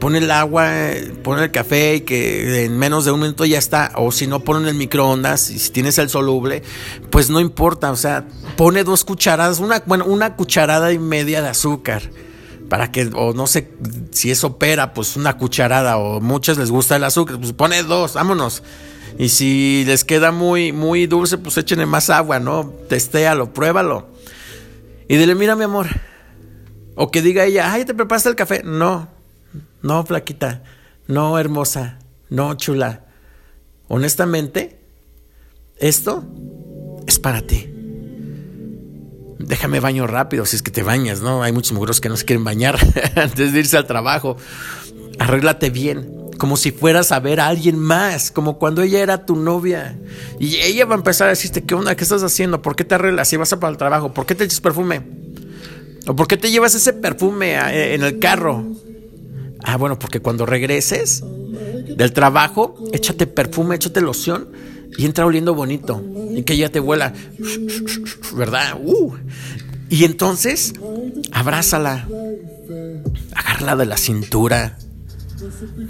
Pon 0.00 0.16
el 0.16 0.30
agua, 0.30 0.72
pon 1.22 1.38
el 1.38 1.52
café 1.52 1.96
y 1.96 2.00
que 2.00 2.64
en 2.64 2.76
menos 2.76 3.04
de 3.04 3.12
un 3.12 3.20
minuto 3.20 3.44
ya 3.44 3.58
está. 3.58 3.92
O 3.94 4.10
si 4.10 4.26
no, 4.26 4.40
pon 4.40 4.66
el 4.66 4.74
microondas. 4.74 5.48
Y 5.50 5.60
si 5.60 5.70
tienes 5.70 5.96
el 5.98 6.08
soluble, 6.08 6.64
pues 7.10 7.30
no 7.30 7.38
importa. 7.38 7.92
O 7.92 7.96
sea, 7.96 8.26
pone 8.56 8.82
dos 8.82 9.04
cucharadas, 9.04 9.60
una, 9.60 9.84
bueno, 9.86 10.04
una 10.04 10.34
cucharada 10.34 10.92
y 10.92 10.98
media 10.98 11.42
de 11.42 11.48
azúcar 11.48 12.02
para 12.70 12.92
que, 12.92 13.10
o 13.14 13.34
no 13.34 13.48
sé 13.48 13.68
si 14.12 14.30
eso 14.30 14.46
opera, 14.46 14.94
pues 14.94 15.16
una 15.16 15.36
cucharada, 15.36 15.98
o 15.98 16.20
muchas 16.20 16.56
les 16.56 16.70
gusta 16.70 16.94
el 16.94 17.04
azúcar, 17.04 17.38
pues 17.38 17.52
pone 17.52 17.82
dos, 17.82 18.14
vámonos. 18.14 18.62
Y 19.18 19.30
si 19.30 19.84
les 19.86 20.04
queda 20.04 20.30
muy, 20.30 20.72
muy 20.72 21.08
dulce, 21.08 21.36
pues 21.36 21.58
échenle 21.58 21.84
más 21.84 22.10
agua, 22.10 22.38
¿no? 22.38 22.72
Testéalo, 22.88 23.52
pruébalo. 23.52 24.08
Y 25.08 25.16
dile, 25.16 25.34
mira 25.34 25.56
mi 25.56 25.64
amor. 25.64 25.88
O 26.94 27.10
que 27.10 27.22
diga 27.22 27.44
ella, 27.44 27.72
ay, 27.72 27.84
¿te 27.84 27.92
preparaste 27.92 28.28
el 28.28 28.36
café? 28.36 28.62
No, 28.64 29.08
no, 29.82 30.06
flaquita, 30.06 30.62
no, 31.08 31.40
hermosa, 31.40 31.98
no, 32.28 32.54
chula. 32.54 33.04
Honestamente, 33.88 34.78
esto 35.76 36.22
es 37.08 37.18
para 37.18 37.42
ti 37.42 37.69
déjame 39.46 39.80
baño 39.80 40.06
rápido, 40.06 40.46
si 40.46 40.56
es 40.56 40.62
que 40.62 40.70
te 40.70 40.82
bañas, 40.82 41.20
¿no? 41.20 41.42
Hay 41.42 41.52
muchos 41.52 41.72
mujeres 41.72 42.00
que 42.00 42.08
no 42.08 42.16
se 42.16 42.24
quieren 42.24 42.44
bañar 42.44 42.78
antes 43.16 43.52
de 43.52 43.58
irse 43.58 43.76
al 43.76 43.86
trabajo. 43.86 44.36
Arréglate 45.18 45.70
bien, 45.70 46.30
como 46.38 46.56
si 46.56 46.72
fueras 46.72 47.12
a 47.12 47.20
ver 47.20 47.40
a 47.40 47.48
alguien 47.48 47.78
más, 47.78 48.30
como 48.30 48.58
cuando 48.58 48.82
ella 48.82 49.00
era 49.00 49.26
tu 49.26 49.36
novia. 49.36 49.98
Y 50.38 50.56
ella 50.56 50.86
va 50.86 50.94
a 50.94 50.98
empezar 50.98 51.26
a 51.26 51.30
decirte, 51.30 51.62
¿qué 51.62 51.74
onda? 51.74 51.94
¿Qué 51.94 52.04
estás 52.04 52.22
haciendo? 52.22 52.62
¿Por 52.62 52.76
qué 52.76 52.84
te 52.84 52.94
arreglas 52.94 53.28
si 53.28 53.36
vas 53.36 53.52
a 53.52 53.60
para 53.60 53.70
el 53.70 53.76
trabajo? 53.76 54.12
¿Por 54.12 54.26
qué 54.26 54.34
te 54.34 54.44
echas 54.44 54.60
perfume? 54.60 55.02
¿O 56.06 56.16
por 56.16 56.26
qué 56.26 56.36
te 56.36 56.50
llevas 56.50 56.74
ese 56.74 56.92
perfume 56.92 57.54
eh, 57.54 57.94
en 57.94 58.02
el 58.02 58.18
carro? 58.18 58.64
Ah, 59.62 59.76
bueno, 59.76 59.98
porque 59.98 60.20
cuando 60.20 60.46
regreses 60.46 61.22
del 61.96 62.12
trabajo, 62.12 62.76
échate 62.92 63.26
perfume, 63.26 63.76
échate 63.76 64.00
loción 64.00 64.48
y 64.96 65.04
entra 65.04 65.26
oliendo 65.26 65.54
bonito 65.54 66.02
y 66.34 66.42
que 66.42 66.54
ella 66.54 66.70
te 66.70 66.80
vuela, 66.80 67.12
¿verdad? 68.34 68.78
Uh. 68.82 69.14
Y 69.88 70.04
entonces, 70.04 70.74
abrázala, 71.32 72.06
agárrala 73.34 73.76
de 73.76 73.86
la 73.86 73.96
cintura, 73.96 74.76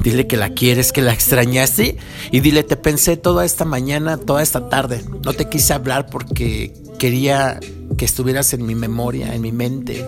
Dile 0.02 0.26
que 0.26 0.36
la 0.36 0.50
quieres, 0.50 0.92
que 0.92 1.02
la 1.02 1.12
extrañaste 1.12 1.96
y 2.30 2.40
dile, 2.40 2.62
te 2.62 2.76
pensé 2.76 3.16
toda 3.16 3.44
esta 3.44 3.64
mañana, 3.64 4.16
toda 4.16 4.42
esta 4.42 4.68
tarde. 4.68 5.04
No 5.24 5.32
te 5.32 5.48
quise 5.48 5.72
hablar 5.72 6.06
porque 6.06 6.72
quería 6.98 7.58
que 7.96 8.04
estuvieras 8.04 8.52
en 8.54 8.64
mi 8.64 8.74
memoria, 8.74 9.34
en 9.34 9.42
mi 9.42 9.52
mente. 9.52 10.06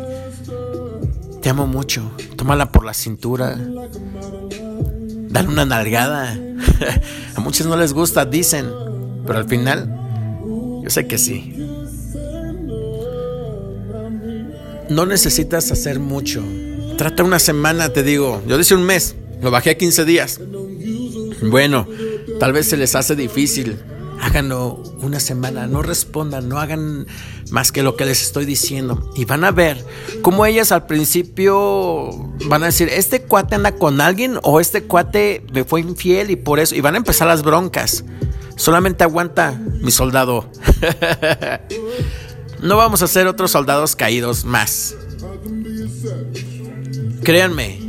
Te 1.41 1.51
amo 1.51 1.67
mucho. 1.67 2.13
Tómala 2.37 2.71
por 2.71 2.85
la 2.85 2.95
cintura. 2.95 3.59
Dale 5.29 5.49
una 5.49 5.65
nalgada. 5.65 6.39
A 7.35 7.41
muchos 7.41 7.67
no 7.67 7.77
les 7.77 7.93
gusta, 7.93 8.25
dicen. 8.25 8.71
Pero 9.27 9.39
al 9.39 9.49
final, 9.49 10.02
yo 10.83 10.91
sé 10.91 11.07
que 11.07 11.19
sí. 11.19 11.55
No 14.89 15.07
necesitas 15.07 15.71
hacer 15.71 16.01
mucho. 16.01 16.43
Trata 16.99 17.23
una 17.23 17.39
semana, 17.39 17.93
te 17.93 18.03
digo. 18.03 18.43
Yo 18.47 18.59
decía 18.59 18.77
un 18.77 18.85
mes. 18.85 19.15
Lo 19.41 19.51
bajé 19.51 19.71
a 19.71 19.79
15 19.79 20.05
días. 20.05 20.41
Bueno, 21.43 21.89
tal 22.39 22.53
vez 22.53 22.69
se 22.69 22.77
les 22.77 22.95
hace 22.95 23.17
difícil. 23.17 23.77
Háganlo 24.21 24.83
una 25.03 25.19
semana, 25.19 25.67
no 25.67 25.83
respondan, 25.83 26.49
no 26.49 26.61
hagan 26.61 27.09
más 27.51 27.73
que 27.73 27.83
lo 27.83 27.97
que 27.97 28.05
les 28.05 28.23
estoy 28.23 28.45
diciendo. 28.45 29.11
Y 29.17 29.25
van 29.25 29.43
a 29.45 29.51
ver 29.51 29.85
cómo 30.23 30.47
ellas 30.47 30.71
al 30.71 30.87
principio 30.87 32.11
van 32.47 32.63
a 32.63 32.67
decir, 32.67 32.89
este 32.89 33.23
cuate 33.23 33.57
anda 33.57 33.73
con 33.73 34.01
alguien 34.01 34.39
o 34.43 34.61
este 34.61 34.85
cuate 34.85 35.45
me 35.53 35.65
fue 35.65 35.81
infiel 35.81 36.31
y 36.31 36.37
por 36.37 36.61
eso. 36.61 36.77
Y 36.77 36.81
van 36.81 36.95
a 36.95 36.99
empezar 36.99 37.27
las 37.27 37.43
broncas. 37.43 38.05
Solamente 38.63 39.03
aguanta, 39.03 39.61
mi 39.81 39.91
soldado. 39.91 40.49
no 42.63 42.77
vamos 42.77 43.03
a 43.03 43.09
ser 43.09 43.27
otros 43.27 43.51
soldados 43.51 43.97
caídos 43.97 44.45
más. 44.45 44.95
Créanme, 47.25 47.81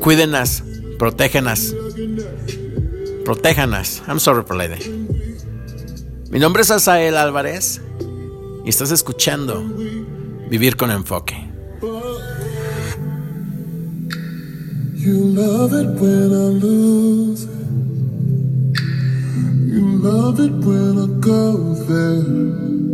cuídenas, 0.00 0.64
protégenas. 0.98 1.76
Protéjanas. 3.24 4.02
I'm 4.08 4.18
sorry 4.18 4.42
for. 4.44 4.58
Mi 6.28 6.40
nombre 6.40 6.62
es 6.62 6.72
Asael 6.72 7.16
Álvarez 7.16 7.80
y 8.64 8.68
estás 8.68 8.90
escuchando 8.90 9.62
Vivir 10.50 10.74
con 10.74 10.90
Enfoque. 10.90 11.36
You 14.96 15.34
love 15.36 15.72
it 15.72 15.86
when 16.00 16.30
You 19.70 19.86
love 19.98 20.40
it 20.40 20.50
when 20.50 20.98
I 20.98 21.06
go 21.20 21.74
there. 21.86 22.89